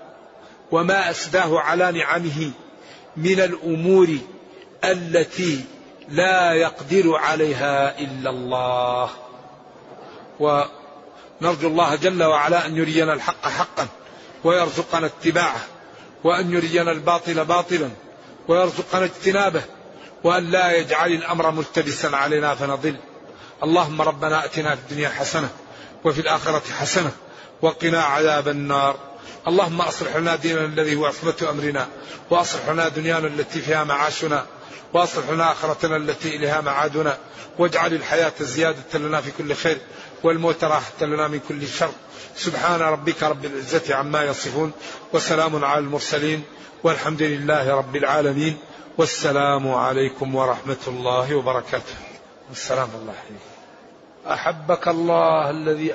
وما 0.70 1.10
أسداه 1.10 1.60
على 1.60 1.92
نعمه 1.92 2.50
من 3.16 3.40
الأمور 3.40 4.08
التي 4.84 5.64
لا 6.08 6.52
يقدر 6.52 7.16
عليها 7.16 7.98
إلا 7.98 8.30
الله. 8.30 9.10
ونرجو 10.40 11.68
الله 11.68 11.94
جل 11.94 12.22
وعلا 12.22 12.66
أن 12.66 12.76
يرينا 12.76 13.12
الحق 13.12 13.48
حقا 13.48 13.86
ويرزقنا 14.44 15.06
اتباعه. 15.06 15.60
وأن 16.24 16.52
يرينا 16.52 16.92
الباطل 16.92 17.44
باطلا 17.44 17.90
ويرزقنا 18.48 19.04
اجتنابه 19.04 19.62
وأن 20.24 20.50
لا 20.50 20.72
يجعل 20.72 21.12
الأمر 21.12 21.50
ملتبسا 21.50 22.06
علينا 22.06 22.54
فنضل. 22.54 22.96
اللهم 23.62 24.02
ربنا 24.02 24.44
أتنا 24.44 24.74
في 24.74 24.80
الدنيا 24.80 25.08
حسنة 25.08 25.48
وفي 26.04 26.20
الآخرة 26.20 26.62
حسنة 26.80 27.10
وقنا 27.62 28.02
عذاب 28.02 28.48
النار. 28.48 28.96
اللهم 29.48 29.80
أصلح 29.80 30.16
لنا 30.16 30.36
ديننا 30.36 30.64
الذي 30.64 30.96
هو 30.96 31.06
عصمة 31.06 31.50
أمرنا 31.50 31.88
وأصلح 32.30 32.68
لنا 32.68 32.88
دنيانا 32.88 33.26
التي 33.26 33.60
فيها 33.60 33.84
معاشنا 33.84 34.46
وأصلح 34.92 35.30
لنا 35.30 35.52
آخرتنا 35.52 35.96
التي 35.96 36.36
إليها 36.36 36.60
معادنا. 36.60 37.18
واجعل 37.58 37.94
الحياة 37.94 38.32
زيادة 38.40 38.98
لنا 38.98 39.20
في 39.20 39.30
كل 39.38 39.54
خير 39.54 39.78
والموت 40.24 40.64
راحة 40.64 41.06
لنا 41.06 41.28
من 41.28 41.40
كل 41.48 41.66
شر. 41.66 41.90
سبحان 42.36 42.80
ربك 42.80 43.22
رب 43.22 43.44
العزة 43.44 43.94
عما 43.94 44.24
يصفون 44.24 44.72
وسلام 45.12 45.64
على 45.64 45.78
المرسلين 45.78 46.42
والحمد 46.82 47.22
لله 47.22 47.74
رب 47.74 47.96
العالمين 47.96 48.56
والسلام 48.98 49.68
عليكم 49.72 50.34
ورحمة 50.34 50.76
الله 50.88 51.34
وبركاته. 51.34 51.94
السلام 52.50 52.88
الله 52.94 53.12
عليكم. 53.12 53.44
أحبك 54.26 54.88
الله 54.88 55.50
الذي 55.50 55.94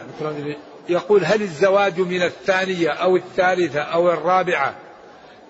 يقول 0.90 1.26
هل 1.26 1.42
الزواج 1.42 2.00
من 2.00 2.22
الثانية 2.22 2.90
أو 2.90 3.16
الثالثة 3.16 3.80
أو 3.80 4.12
الرابعة 4.12 4.76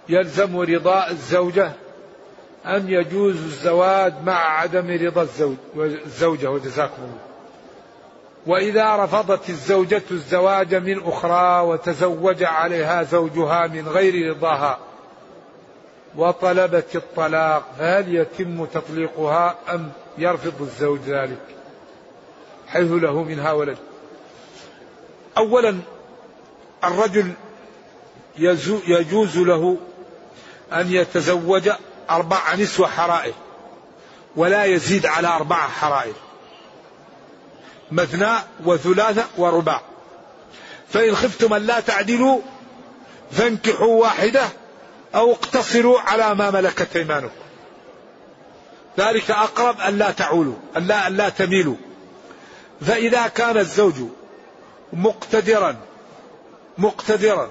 يلزم 0.10 0.60
رضاء 0.60 1.12
الزوجة؟ 1.12 1.72
أم 2.66 2.90
يجوز 2.90 3.36
الزواج 3.36 4.14
مع 4.24 4.60
عدم 4.60 4.98
رضا 5.06 5.22
الزوج 5.22 5.56
الزوجة 5.76 6.52
وجزاكم 6.52 7.02
الله. 7.04 7.29
وإذا 8.46 8.96
رفضت 8.96 9.50
الزوجة 9.50 10.02
الزواج 10.12 10.76
من 10.76 11.04
أخرى 11.04 11.62
وتزوج 11.68 12.44
عليها 12.44 13.04
زوجها 13.04 13.68
من 13.68 13.88
غير 13.88 14.30
رضاها 14.30 14.80
وطلبت 16.16 16.96
الطلاق 16.96 17.66
فهل 17.80 18.16
يتم 18.16 18.66
تطليقها 18.66 19.56
أم 19.70 19.92
يرفض 20.18 20.62
الزوج 20.62 21.00
ذلك؟ 21.00 21.42
حيث 22.68 22.92
له 22.92 23.24
منها 23.24 23.52
ولد. 23.52 23.78
أولا 25.38 25.78
الرجل 26.84 27.32
يجوز 28.88 29.38
له 29.38 29.78
أن 30.74 30.92
يتزوج 30.92 31.70
أربع 32.10 32.56
نسوة 32.56 32.88
حرائر 32.88 33.34
ولا 34.36 34.66
يزيد 34.66 35.06
على 35.06 35.28
أربعة 35.28 35.68
حرائر. 35.68 36.14
مثنى 37.92 38.32
وثلاثة 38.66 39.26
ورباع. 39.38 39.82
فإن 40.90 41.16
خفتم 41.16 41.54
أن 41.54 41.62
لا 41.62 41.80
تعدلوا 41.80 42.42
فانكحوا 43.32 44.02
واحدة 44.02 44.50
أو 45.16 45.32
اقتصروا 45.32 46.00
على 46.00 46.36
ما 46.36 46.52
ملكت 46.52 46.96
أيمانكم. 46.96 47.34
ذلك 49.00 49.32
أقرب 49.32 49.80
أن 49.80 49.98
لا 49.98 50.12
تعولوا 50.12 50.56
أن 50.78 50.88
لا, 50.88 51.08
أن 51.08 51.18
لا 51.18 51.30
تميلوا. 51.30 51.76
فإذا 52.82 53.28
كان 53.28 53.58
الزوج 53.58 53.96
مقتدرا 54.94 55.76
مقتدرا 56.78 57.50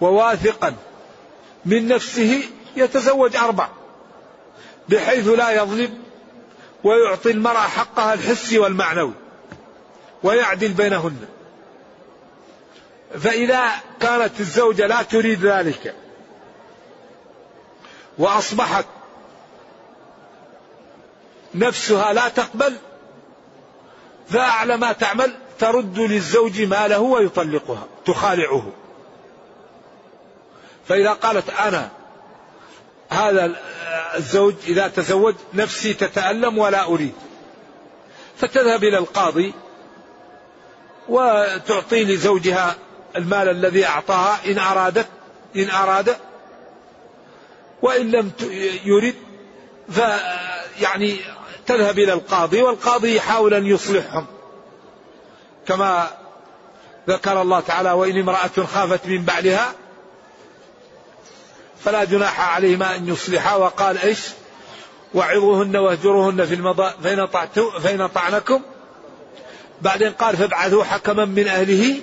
وواثقا 0.00 0.74
من 1.64 1.88
نفسه 1.88 2.42
يتزوج 2.76 3.36
أربع. 3.36 3.68
بحيث 4.88 5.28
لا 5.28 5.50
يظلم 5.50 5.98
ويعطي 6.84 7.30
المرأة 7.30 7.60
حقها 7.60 8.14
الحسي 8.14 8.58
والمعنوي. 8.58 9.12
ويعدل 10.22 10.72
بينهن. 10.72 11.26
فإذا 13.18 13.70
كانت 14.00 14.40
الزوجة 14.40 14.86
لا 14.86 15.02
تريد 15.02 15.46
ذلك 15.46 15.94
وأصبحت 18.18 18.84
نفسها 21.54 22.12
لا 22.12 22.28
تقبل 22.28 22.76
فأعلى 24.28 24.76
ما 24.76 24.92
تعمل 24.92 25.34
ترد 25.58 25.98
للزوج 25.98 26.62
ماله 26.62 26.98
ويطلقها 26.98 27.86
تخالعه. 28.06 28.72
فإذا 30.88 31.12
قالت 31.12 31.50
أنا 31.50 31.90
هذا 33.08 33.56
الزوج 34.16 34.54
إذا 34.66 34.88
تزوج 34.88 35.34
نفسي 35.54 35.94
تتألم 35.94 36.58
ولا 36.58 36.84
أريد. 36.84 37.14
فتذهب 38.36 38.84
إلى 38.84 38.98
القاضي 38.98 39.54
وتعطي 41.10 42.04
لزوجها 42.04 42.76
المال 43.16 43.48
الذي 43.48 43.86
أعطاها 43.86 44.38
إن 44.46 44.58
أرادت 44.58 45.06
إن 45.56 45.70
أراد 45.70 46.16
وإن 47.82 48.10
لم 48.10 48.32
يرد 48.84 49.14
فيعني 49.90 51.16
تذهب 51.66 51.98
إلى 51.98 52.12
القاضي 52.12 52.62
والقاضي 52.62 53.16
يحاول 53.16 53.54
أن 53.54 53.66
يصلحهم. 53.66 54.26
كما 55.66 56.10
ذكر 57.08 57.42
الله 57.42 57.60
تعالى 57.60 57.92
وإن 57.92 58.18
امرأة 58.18 58.66
خافت 58.74 59.06
من 59.06 59.24
بعدها 59.24 59.72
فلا 61.84 62.04
جناح 62.04 62.54
عليهما 62.54 62.96
أن 62.96 63.08
يصلحا 63.08 63.56
وقال 63.56 63.98
إيش؟ 63.98 64.20
وعظوهن 65.14 65.76
واهجروهن 65.76 66.46
في 66.46 66.54
المضاء 66.54 66.96
فإن, 67.02 67.26
فإن 67.80 68.06
طعنكم 68.06 68.62
بعدين 69.82 70.12
قال 70.12 70.36
فابعثوا 70.36 70.84
حكما 70.84 71.24
من 71.24 71.48
أهله 71.48 72.00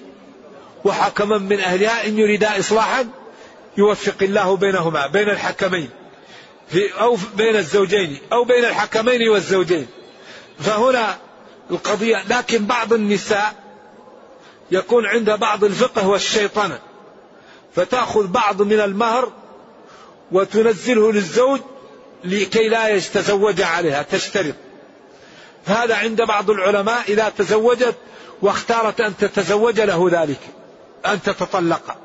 وحكما 0.86 1.38
من 1.38 1.59
أهلها 1.59 2.07
إن 2.07 2.17
يريدا 2.17 2.59
إصلاحا 2.59 3.07
يوفق 3.78 4.15
الله 4.21 4.57
بينهما 4.57 5.07
بين 5.07 5.30
الحكمين 5.30 5.89
في 6.69 6.99
أو 6.99 7.17
بين 7.36 7.55
الزوجين 7.55 8.17
أو 8.34 8.43
بين 8.43 8.65
الحكمين 8.65 9.30
والزوجين. 9.30 9.88
فهنا 10.59 11.17
القضية 11.71 12.23
لكن 12.30 12.65
بعض 12.65 12.93
النساء 12.93 13.55
يكون 14.71 15.05
عند 15.05 15.30
بعض 15.30 15.63
الفقه 15.63 16.07
والشيطنة 16.07 16.80
فتأخذ 17.75 18.28
بعض 18.28 18.61
من 18.61 18.80
المهر 18.80 19.32
وتنزله 20.32 21.11
للزوج 21.11 21.59
لكي 22.23 22.67
لا 22.67 22.88
يتزوج 22.88 23.61
عليها 23.61 24.03
تشترط. 24.03 24.55
هذا 25.68 25.95
عند 25.95 26.22
بعض 26.22 26.49
العلماء 26.49 27.01
إذا 27.07 27.30
تزوجت 27.38 27.95
واختارت 28.41 29.01
أن 29.01 29.18
تتزوج 29.18 29.80
له 29.80 30.09
ذلك 30.11 30.39
أن 31.05 31.22
تتطلق. 31.22 31.95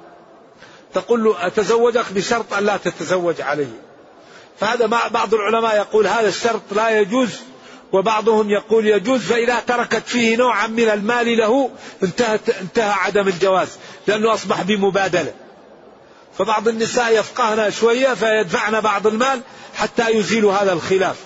تقول 0.94 1.24
له 1.24 1.46
أتزوجك 1.46 2.12
بشرط 2.12 2.54
أن 2.54 2.64
لا 2.66 2.76
تتزوج 2.76 3.40
عليه. 3.40 3.80
فهذا 4.60 4.86
بعض 4.86 5.34
العلماء 5.34 5.76
يقول 5.76 6.06
هذا 6.06 6.28
الشرط 6.28 6.62
لا 6.72 7.00
يجوز 7.00 7.30
وبعضهم 7.92 8.50
يقول 8.50 8.86
يجوز 8.86 9.20
فإذا 9.20 9.60
تركت 9.60 10.02
فيه 10.06 10.36
نوعا 10.36 10.66
من 10.66 10.88
المال 10.88 11.36
له 11.36 11.70
انتهت 12.02 12.50
انتهى 12.60 12.92
عدم 12.92 13.28
الجواز 13.28 13.68
لأنه 14.06 14.34
أصبح 14.34 14.62
بمبادلة. 14.62 15.34
فبعض 16.38 16.68
النساء 16.68 17.18
يفقهن 17.18 17.70
شوية 17.70 18.14
فيدفعن 18.14 18.80
بعض 18.80 19.06
المال 19.06 19.40
حتى 19.74 20.10
يزيلوا 20.10 20.52
هذا 20.52 20.72
الخلاف. 20.72 21.16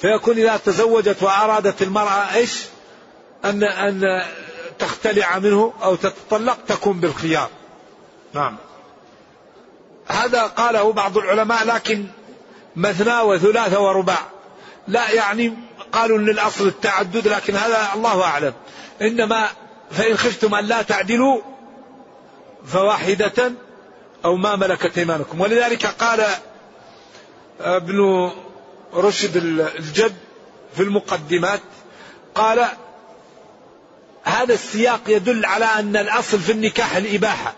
فيكون 0.00 0.38
إذا 0.38 0.56
تزوجت 0.56 1.22
وأرادت 1.22 1.82
المرأة 1.82 2.34
إيش؟ 2.34 2.62
أن 3.44 3.64
أن 3.64 4.22
تختلع 4.78 5.38
منه 5.38 5.72
أو 5.82 5.94
تتطلق 5.94 6.58
تكون 6.68 7.00
بالخيار. 7.00 7.48
نعم. 8.34 8.56
هذا 10.06 10.42
قاله 10.42 10.92
بعض 10.92 11.18
العلماء 11.18 11.64
لكن 11.64 12.04
مثنى 12.76 13.20
وثلاثة 13.20 13.80
ورباع. 13.80 14.22
لا 14.88 15.10
يعني 15.10 15.54
قالوا 15.92 16.18
للأصل 16.18 16.66
التعدد 16.66 17.28
لكن 17.28 17.56
هذا 17.56 17.88
الله 17.94 18.22
أعلم. 18.22 18.52
إنما 19.02 19.48
فإن 19.90 20.16
خفتم 20.16 20.54
أن 20.54 20.64
لا 20.64 20.82
تعدلوا 20.82 21.40
فواحدة 22.66 23.52
أو 24.24 24.36
ما 24.36 24.56
ملكت 24.56 24.98
أيمانكم. 24.98 25.40
ولذلك 25.40 25.86
قال 25.86 26.26
ابن 27.60 28.30
رشد 28.94 29.36
الجد 29.36 30.16
في 30.76 30.82
المقدمات 30.82 31.60
قال 32.34 32.66
هذا 34.24 34.54
السياق 34.54 35.00
يدل 35.08 35.44
على 35.44 35.64
أن 35.64 35.96
الأصل 35.96 36.40
في 36.40 36.52
النكاح 36.52 36.96
الإباحة 36.96 37.54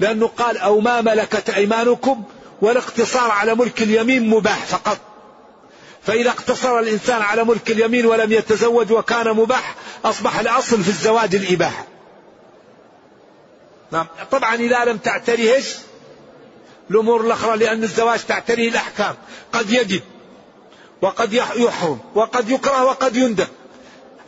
لأنه 0.00 0.26
قال 0.26 0.58
أو 0.58 0.80
ما 0.80 1.00
ملكت 1.00 1.50
أيمانكم 1.50 2.22
والاقتصار 2.62 3.30
على 3.30 3.54
ملك 3.54 3.82
اليمين 3.82 4.28
مباح 4.28 4.66
فقط. 4.66 4.98
فإذا 6.02 6.30
اقتصر 6.30 6.78
الإنسان 6.78 7.22
على 7.22 7.44
ملك 7.44 7.70
اليمين 7.70 8.06
ولم 8.06 8.32
يتزوج 8.32 8.92
وكان 8.92 9.36
مباح 9.36 9.74
أصبح 10.04 10.38
الأصل 10.38 10.82
في 10.82 10.88
الزواج 10.88 11.34
الإباحة. 11.34 11.86
نعم. 13.92 14.06
طبعا 14.30 14.54
إذا 14.54 14.84
لم 14.84 14.96
تعتريهش 14.96 15.76
الأمور 16.90 17.20
الأخرى 17.20 17.56
لأن 17.56 17.82
الزواج 17.82 18.20
تعتريه 18.24 18.68
الأحكام. 18.68 19.14
قد 19.52 19.70
يجب 19.70 20.00
وقد 21.02 21.32
يحرم 21.32 21.98
وقد 22.14 22.50
يكره 22.50 22.84
وقد 22.84 23.16
يندم. 23.16 23.46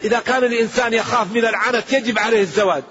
إذا 0.05 0.19
كان 0.19 0.45
الإنسان 0.45 0.93
يخاف 0.93 1.33
من 1.33 1.45
العنت 1.45 1.93
يجب 1.93 2.19
عليه 2.19 2.41
الزواج. 2.41 2.83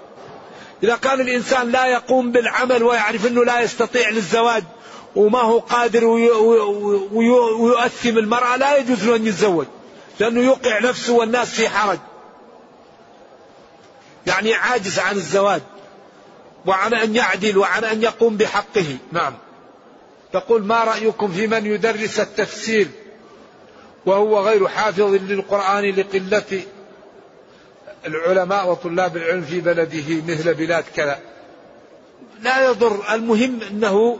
إذا 0.82 0.96
كان 0.96 1.20
الإنسان 1.20 1.70
لا 1.70 1.86
يقوم 1.86 2.32
بالعمل 2.32 2.82
ويعرف 2.82 3.26
أنه 3.26 3.44
لا 3.44 3.60
يستطيع 3.60 4.10
للزواج 4.10 4.64
وما 5.16 5.38
هو 5.38 5.58
قادر 5.58 6.04
ويؤثم 7.12 8.18
المرأة 8.18 8.56
لا 8.56 8.76
يجوز 8.76 9.04
له 9.04 9.16
أن 9.16 9.26
يتزوج 9.26 9.66
لأنه 10.20 10.40
يوقع 10.40 10.78
نفسه 10.78 11.12
والناس 11.12 11.50
في 11.50 11.68
حرج. 11.68 11.98
يعني 14.26 14.54
عاجز 14.54 14.98
عن 14.98 15.16
الزواج 15.16 15.62
وعن 16.66 16.94
أن 16.94 17.16
يعدل 17.16 17.58
وعن 17.58 17.84
أن 17.84 18.02
يقوم 18.02 18.36
بحقه. 18.36 18.96
نعم. 19.12 19.34
تقول 20.32 20.64
ما 20.64 20.84
رأيكم 20.84 21.32
في 21.32 21.46
من 21.46 21.66
يدرس 21.66 22.20
التفسير؟ 22.20 22.88
وهو 24.06 24.40
غير 24.40 24.68
حافظ 24.68 25.14
للقرآن 25.14 25.84
لقلة 25.84 26.62
العلماء 28.06 28.70
وطلاب 28.70 29.16
العلم 29.16 29.42
في 29.42 29.60
بلده 29.60 30.22
مثل 30.28 30.54
بلاد 30.54 30.84
كذا. 30.96 31.18
لا 32.42 32.66
يضر. 32.66 33.14
المهم 33.14 33.60
أنه 33.70 34.18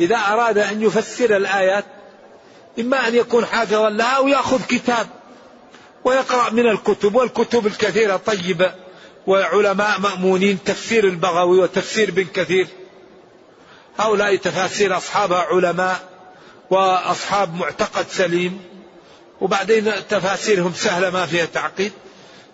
إذا 0.00 0.16
أراد 0.16 0.58
أن 0.58 0.82
يفسر 0.82 1.36
الآيات 1.36 1.84
إما 2.80 3.08
أن 3.08 3.14
يكون 3.14 3.46
حافظا 3.46 3.90
لها 3.90 4.16
أو 4.16 4.28
يأخذ 4.28 4.62
كتاب 4.66 5.06
ويقرأ 6.04 6.50
من 6.50 6.66
الكتب 6.66 7.14
والكتب 7.14 7.66
الكثيرة 7.66 8.16
طيبة 8.16 8.72
وعلماء 9.26 10.00
مأمونين 10.00 10.58
تفسير 10.64 11.04
البغوي 11.04 11.58
وتفسير 11.58 12.08
ابن 12.08 12.24
كثير. 12.24 12.66
هؤلاء 13.98 14.36
تفاسير 14.36 14.96
أصحابها 14.96 15.38
علماء 15.38 16.00
وأصحاب 16.70 17.54
معتقد 17.54 18.06
سليم. 18.08 18.60
وبعدين 19.40 19.92
تفاسيرهم 20.08 20.72
سهلة 20.74 21.10
ما 21.10 21.26
فيها 21.26 21.44
تعقيد. 21.44 21.92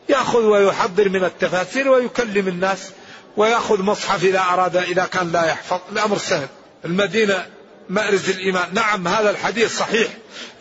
يأخذ 0.08 0.40
ويحضر 0.40 1.08
من 1.08 1.24
التفاسير 1.24 1.88
ويكلم 1.88 2.48
الناس 2.48 2.90
ويأخذ 3.36 3.82
مصحف 3.82 4.24
إذا 4.24 4.40
أراد 4.40 4.76
إذا 4.76 5.04
كان 5.04 5.32
لا 5.32 5.44
يحفظ. 5.44 5.80
الأمر 5.92 6.18
سهل. 6.18 6.48
المدينة 6.84 7.46
مأرز 7.88 8.30
الإيمان. 8.30 8.74
نعم 8.74 9.08
هذا 9.08 9.30
الحديث 9.30 9.78
صحيح. 9.78 10.08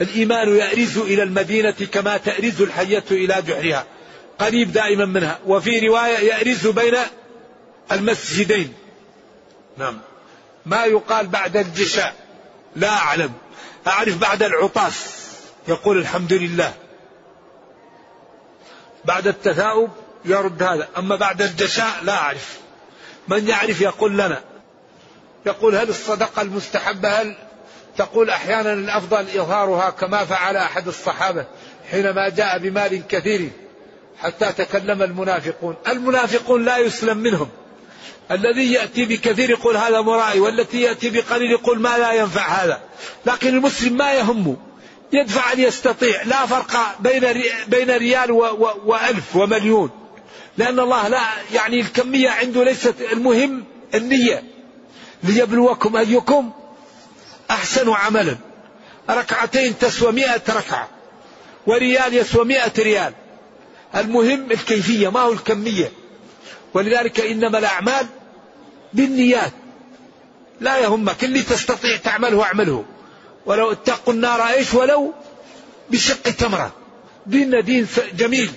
الإيمان 0.02 0.58
يأرز 0.58 0.98
إلى 0.98 1.24
المدينة 1.24 1.76
كما 1.92 2.18
تأرز 2.18 2.62
الحية 2.62 3.04
إلى 3.12 3.42
جحرها. 3.48 3.86
قريب 4.40 4.72
دائما 4.72 5.06
منها. 5.06 5.40
وفي 5.46 5.88
رواية 5.88 6.18
يأرز 6.18 6.68
بين 6.68 6.98
المسجدين. 7.92 8.74
نعم. 9.78 10.00
ما 10.66 10.86
يقال 10.86 11.28
بعد 11.28 11.58
الجشاء. 11.58 12.16
لا 12.76 12.90
أعلم. 12.90 13.34
أعرف 13.88 14.18
بعد 14.18 14.44
العطاس. 14.44 15.25
يقول 15.68 15.98
الحمد 15.98 16.34
لله. 16.34 16.74
بعد 19.06 19.28
التثاؤب 19.28 19.90
يرد 20.26 20.64
هذا. 20.64 20.88
أما 20.98 21.16
بعد 21.16 21.42
الجشاء 21.42 22.04
لا 22.04 22.14
أعرف. 22.14 22.60
من 23.28 23.48
يعرف 23.48 23.82
يقول 23.82 24.14
لنا. 24.14 24.42
يقول 25.46 25.76
هل 25.76 25.90
الصدقة 25.90 26.42
المستحبة؟ 26.42 27.10
هل 27.10 27.36
تقول 27.98 28.30
أحيانا 28.30 28.74
الأفضل 28.74 29.30
إظهارها 29.30 29.90
كما 29.90 30.26
فعل 30.26 30.58
أحد 30.58 30.88
الصحابة 30.88 31.46
حينما 31.92 32.30
جاء 32.30 32.60
بمال 32.60 33.08
كثير 33.08 33.50
حتى 34.22 34.52
تكلم 34.52 35.02
المنافقون. 35.02 35.76
المنافقون 35.88 36.66
لا 36.66 36.78
يسلم 36.78 37.18
منهم. 37.18 37.50
الذي 38.32 38.74
يأتي 38.74 39.06
بكثير 39.06 39.50
يقول 39.50 39.78
هذا 39.78 40.02
مرائي 40.02 40.40
والتي 40.40 40.82
يأتي 40.82 41.10
بقليل 41.10 41.52
يقول 41.52 41.80
ما 41.80 41.98
لا 41.98 42.14
ينفع 42.14 42.48
هذا. 42.48 42.82
لكن 43.26 43.48
المسلم 43.48 43.98
ما 43.98 44.14
يهمه. 44.14 44.58
يدفع 45.14 45.54
أن 45.54 45.60
يستطيع. 45.60 46.24
لا 46.24 46.46
فرق 46.46 46.96
بين 47.00 47.44
بين 47.68 47.92
ريال 47.92 48.32
وألف 48.86 49.36
ومليون. 49.36 49.90
لأن 50.58 50.80
الله 50.80 51.08
لا 51.08 51.22
يعني 51.54 51.80
الكمية 51.80 52.30
عنده 52.30 52.64
ليست 52.64 52.96
المهم 53.12 53.64
النية. 53.94 54.44
ليبلوكم 55.24 55.96
أيكم 55.96 56.52
أحسن 57.52 57.90
عملا. 57.90 58.38
ركعتين 59.10 59.78
تسوى 59.78 60.12
مئة 60.12 60.42
ركعة 60.50 60.90
وريال 61.68 62.14
يسوى 62.14 62.46
مئة 62.46 62.74
ريال. 62.78 63.14
المهم 63.96 64.52
الكيفية 64.52 65.12
ما 65.12 65.20
هو 65.20 65.34
الكمية. 65.34 65.92
ولذلك 66.74 67.20
إنما 67.20 67.58
الأعمال 67.58 68.06
بالنيات. 68.94 69.52
لا 70.62 70.78
يهمك 70.78 71.24
اللي 71.24 71.42
تستطيع 71.42 71.98
تعمله 71.98 72.44
اعمله. 72.44 72.86
ولو 73.46 73.72
اتقوا 73.72 74.14
النار 74.14 74.42
إيش 74.42 74.74
ولو؟ 74.74 75.14
بشق 75.90 76.22
تمرة. 76.22 76.72
ديننا 77.26 77.62
دين 77.62 77.88
جميل. 78.14 78.52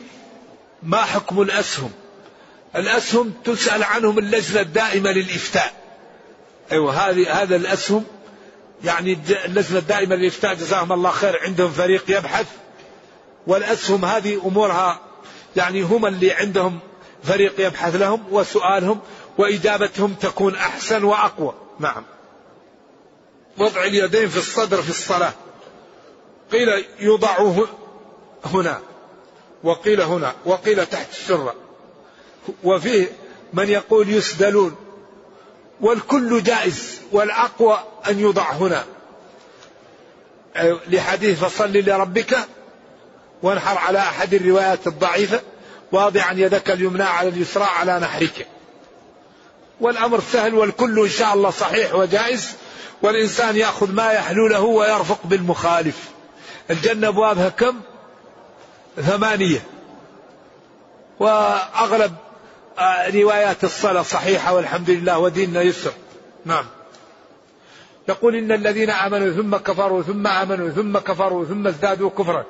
ما 0.82 1.04
حكم 1.04 1.42
الأسهم؟ 1.42 1.90
الأسهم 2.76 3.32
تسأل 3.44 3.82
عنهم 3.82 4.18
اللجنة 4.18 4.60
الدائمة 4.60 5.10
للإفتاء. 5.10 5.72
أيوة 6.72 6.92
هذه 6.92 7.42
هذا 7.42 7.56
الأسهم 7.56 8.04
يعني 8.84 9.18
اللجنة 9.44 9.78
الدائمة 9.78 10.16
للإفتاء 10.16 10.54
جزاهم 10.54 10.92
الله 10.92 11.10
خير 11.10 11.38
عندهم 11.42 11.70
فريق 11.70 12.04
يبحث. 12.08 12.46
والأسهم 13.46 14.04
هذه 14.04 14.40
أمورها 14.44 15.00
يعني 15.56 15.82
هم 15.82 16.06
اللي 16.06 16.32
عندهم 16.32 16.78
فريق 17.24 17.66
يبحث 17.66 17.96
لهم 17.96 18.24
وسؤالهم 18.30 19.00
وإجابتهم 19.38 20.14
تكون 20.14 20.54
أحسن 20.54 21.04
وأقوى. 21.04 21.54
نعم. 21.80 22.04
وضع 23.58 23.84
اليدين 23.84 24.28
في 24.28 24.36
الصدر 24.36 24.82
في 24.82 24.90
الصلاة. 24.90 25.32
قيل 26.52 26.84
يوضع 27.00 27.52
هنا 28.44 28.80
وقيل 29.64 30.00
هنا 30.00 30.34
وقيل 30.44 30.86
تحت 30.86 31.10
السرة 31.10 31.54
وفيه 32.64 33.12
من 33.52 33.68
يقول 33.68 34.08
يسدلون. 34.08 34.76
والكل 35.80 36.42
جائز 36.42 37.00
والأقوى 37.12 37.78
أن 38.08 38.18
يوضع 38.18 38.52
هنا. 38.52 38.84
لحديث 40.88 41.44
فصل 41.44 41.72
لربك 41.72 42.38
وانحر 43.42 43.78
على 43.78 43.98
أحد 43.98 44.34
الروايات 44.34 44.86
الضعيفة 44.86 45.40
واضعا 45.92 46.32
يدك 46.32 46.70
اليمنى 46.70 47.02
على 47.02 47.28
اليسرى 47.28 47.64
على 47.64 47.98
نحرك. 47.98 48.46
والأمر 49.80 50.20
سهل 50.32 50.54
والكل 50.54 51.00
إن 51.00 51.08
شاء 51.08 51.34
الله 51.34 51.50
صحيح 51.50 51.94
وجائز. 51.94 52.52
والإنسان 53.02 53.56
يأخذ 53.56 53.92
ما 53.92 54.12
يحلو 54.12 54.46
له 54.46 54.60
ويرفق 54.60 55.18
بالمخالف. 55.24 56.08
الجنة 56.70 57.08
أبوابها 57.08 57.48
كم؟ 57.48 57.80
ثمانية. 58.96 59.60
وأغلب 61.20 62.14
روايات 63.14 63.64
الصلاة 63.64 64.02
صحيحة 64.02 64.54
والحمد 64.54 64.90
لله 64.90 65.18
وديننا 65.18 65.62
يسر. 65.62 65.92
نعم. 66.44 66.64
يقول 68.08 68.36
إن 68.36 68.52
الذين 68.52 68.90
آمنوا 68.90 69.32
ثم 69.32 69.56
كفروا 69.56 70.02
ثم 70.02 70.26
آمنوا 70.26 70.70
ثم 70.70 70.98
كفروا 70.98 71.44
ثم 71.44 71.66
ازدادوا 71.66 72.10
كفرا. 72.10 72.44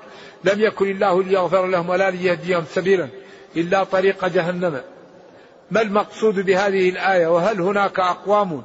لم 0.44 0.60
يكن 0.60 0.90
الله 0.90 1.22
ليغفر 1.22 1.66
لهم 1.66 1.88
ولا 1.88 2.10
ليهديهم 2.10 2.64
سبيلا 2.74 3.08
إلا 3.56 3.84
طريق 3.84 4.26
جهنم. 4.26 4.80
ما 5.70 5.80
المقصود 5.82 6.34
بهذه 6.34 6.88
الآية؟ 6.88 7.26
وهل 7.26 7.60
هناك 7.60 8.00
أقوام 8.00 8.62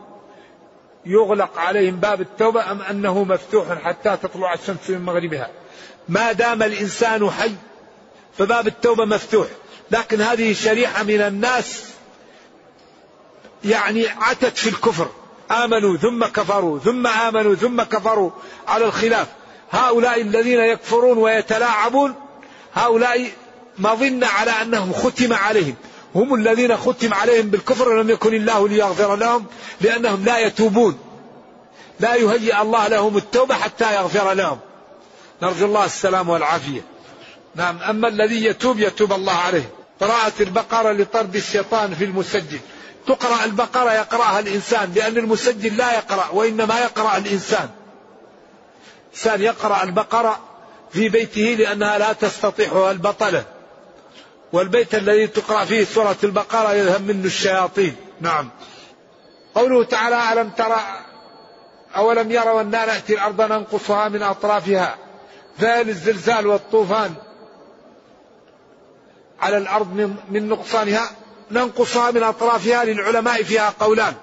يغلق 1.05 1.59
عليهم 1.59 1.95
باب 1.95 2.21
التوبة 2.21 2.71
أم 2.71 2.81
أنه 2.81 3.23
مفتوح 3.23 3.81
حتى 3.83 4.17
تطلع 4.23 4.53
الشمس 4.53 4.89
من 4.89 5.01
مغربها؟ 5.01 5.49
ما 6.09 6.31
دام 6.31 6.63
الإنسان 6.63 7.31
حي 7.31 7.51
فباب 8.37 8.67
التوبة 8.67 9.05
مفتوح. 9.05 9.47
لكن 9.91 10.21
هذه 10.21 10.53
شريحة 10.53 11.03
من 11.03 11.21
الناس 11.21 11.83
يعني 13.65 14.07
عتت 14.07 14.57
في 14.57 14.69
الكفر. 14.69 15.07
آمنوا 15.51 15.97
ثم 15.97 16.25
كفروا 16.25 16.79
ثم 16.79 17.07
آمنوا 17.07 17.55
ثم 17.55 17.83
كفروا 17.83 18.31
على 18.67 18.85
الخلاف. 18.85 19.27
هؤلاء 19.71 20.21
الذين 20.21 20.59
يكفرون 20.59 21.17
ويتلاعبون 21.17 22.15
هؤلاء 22.73 23.31
ما 23.77 23.93
ظن 23.93 24.23
على 24.23 24.51
أنهم 24.51 24.93
ختم 24.93 25.33
عليهم. 25.33 25.75
هم 26.15 26.33
الذين 26.33 26.77
ختم 26.77 27.13
عليهم 27.13 27.49
بالكفر 27.49 27.89
ولم 27.89 28.09
يكن 28.09 28.33
الله 28.33 28.67
ليغفر 28.67 29.15
لهم 29.15 29.45
لأنهم 29.81 30.25
لا 30.25 30.39
يتوبون. 30.39 30.99
لا 31.99 32.15
يهيئ 32.15 32.61
الله 32.61 32.87
لهم 32.87 33.17
التوبة 33.17 33.55
حتى 33.55 33.95
يغفر 33.95 34.33
لهم. 34.33 34.59
نرجو 35.41 35.65
الله 35.65 35.85
السلام 35.85 36.29
والعافية. 36.29 36.81
نعم 37.55 37.77
أما 37.77 38.07
الذي 38.07 38.45
يتوب 38.45 38.79
يتوب 38.79 39.13
الله 39.13 39.33
عليه. 39.33 39.69
قراءة 40.01 40.33
البقرة 40.39 40.91
لطرد 40.91 41.35
الشيطان 41.35 41.95
في 41.95 42.03
المسجل 42.03 42.59
تقرأ 43.07 43.45
البقرة 43.45 43.93
يقرأها 43.93 44.39
الإنسان 44.39 44.93
لأن 44.95 45.17
المسجل 45.17 45.77
لا 45.77 45.93
يقرأ 45.93 46.29
وإنما 46.29 46.79
يقرأ 46.79 47.17
الإنسان. 47.17 47.69
إنسان 49.13 49.41
يقرأ 49.41 49.83
البقرة 49.83 50.39
في 50.91 51.09
بيته 51.09 51.55
لأنها 51.59 51.97
لا 51.97 52.13
تستطيعها 52.13 52.91
البطلة. 52.91 53.43
والبيت 54.53 54.95
الذي 54.95 55.27
تقرأ 55.27 55.65
فيه 55.65 55.83
سورة 55.83 56.15
البقرة 56.23 56.73
يذهب 56.73 57.07
منه 57.07 57.25
الشياطين. 57.25 57.95
نعم. 58.21 58.49
قوله 59.55 59.83
تعالى 59.83 60.33
ألم 60.33 60.49
ترى 60.49 60.81
أولم 61.95 62.31
يروا 62.31 62.61
أنا 62.61 62.85
نأتي 62.85 63.13
الأرض 63.13 63.41
ننقصها 63.41 64.09
من 64.09 64.23
أطرافها؟ 64.23 64.95
ذال 65.59 65.89
الزلزال 65.89 66.47
والطوفان 66.47 67.13
على 69.39 69.57
الأرض 69.57 69.93
من, 69.93 70.15
من 70.29 70.49
نقصانها 70.49 71.11
ننقصها 71.51 72.11
من 72.11 72.23
أطرافها 72.23 72.85
للعلماء 72.85 73.43
فيها 73.43 73.73
قولان. 73.79 74.13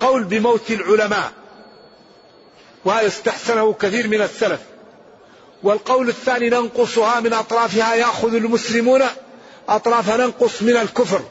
قول 0.00 0.24
بموت 0.24 0.70
العلماء 0.70 1.32
وهذا 2.84 3.06
استحسنه 3.06 3.72
كثير 3.72 4.08
من 4.08 4.22
السلف. 4.22 4.60
والقول 5.64 6.08
الثاني 6.08 6.50
ننقصها 6.50 7.20
من 7.20 7.32
أطرافها 7.32 7.94
يأخذ 7.94 8.34
المسلمون 8.34 9.02
أطراف 9.68 10.10
ننقص 10.10 10.62
من 10.62 10.76
الكفر 10.76 11.22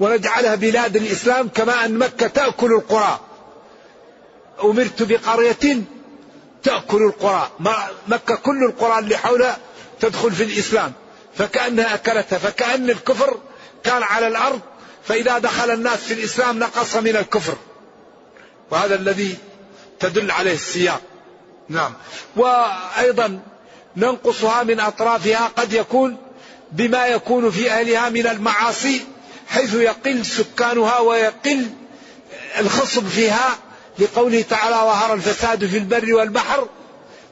ونجعلها 0.00 0.54
بلاد 0.54 0.96
الإسلام 0.96 1.48
كما 1.48 1.84
أن 1.84 1.98
مكة 1.98 2.26
تأكل 2.26 2.72
القرى. 2.72 3.20
أمرت 4.64 5.02
بقرية 5.02 5.82
تأكل 6.62 7.02
القرى. 7.02 7.50
مكة 8.08 8.34
كل 8.34 8.64
القرى 8.64 8.98
اللي 8.98 9.16
حولها 9.16 9.58
تدخل 10.00 10.32
في 10.32 10.44
الإسلام. 10.44 10.92
فكأنها 11.34 11.94
أكلتها. 11.94 12.38
فكأن 12.38 12.90
الكفر 12.90 13.38
كان 13.84 14.02
على 14.02 14.26
الأرض 14.26 14.60
فإذا 15.04 15.38
دخل 15.38 15.70
الناس 15.70 15.98
في 15.98 16.14
الإسلام 16.14 16.58
نقص 16.58 16.96
من 16.96 17.16
الكفر. 17.16 17.56
وهذا 18.70 18.94
الذي 18.94 19.36
تدل 20.00 20.30
عليه 20.30 20.54
السياق. 20.54 21.00
نعم. 21.68 21.92
وأيضا 22.36 23.40
ننقصها 23.96 24.62
من 24.62 24.80
أطرافها 24.80 25.50
قد 25.56 25.72
يكون 25.72 26.16
بما 26.72 27.06
يكون 27.06 27.50
في 27.50 27.70
أهلها 27.70 28.08
من 28.08 28.26
المعاصي 28.26 29.00
حيث 29.48 29.74
يقل 29.74 30.26
سكانها 30.26 30.98
ويقل 30.98 31.66
الخصب 32.58 33.08
فيها 33.08 33.58
لقوله 33.98 34.42
تعالى 34.42 34.74
ظهر 34.76 35.14
الفساد 35.14 35.66
في 35.66 35.78
البر 35.78 36.14
والبحر 36.14 36.68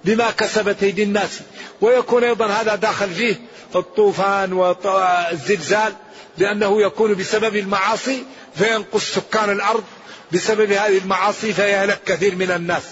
بما 0.05 0.31
كسبت 0.31 0.83
أيدي 0.83 1.03
الناس 1.03 1.41
ويكون 1.81 2.25
أيضا 2.25 2.47
هذا 2.47 2.75
داخل 2.75 3.11
فيه 3.11 3.37
الطوفان 3.77 4.53
والزلزال 4.53 5.93
لأنه 6.39 6.83
يكون 6.83 7.15
بسبب 7.15 7.57
المعاصي 7.57 8.25
فينقص 8.55 9.15
سكان 9.15 9.51
الأرض 9.51 9.85
بسبب 10.33 10.73
هذه 10.73 10.99
المعاصي 10.99 11.53
فيهلك 11.53 12.01
كثير 12.07 12.35
من 12.35 12.51
الناس. 12.51 12.83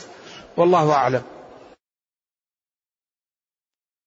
والله 0.57 0.93
أعلم. 0.93 1.23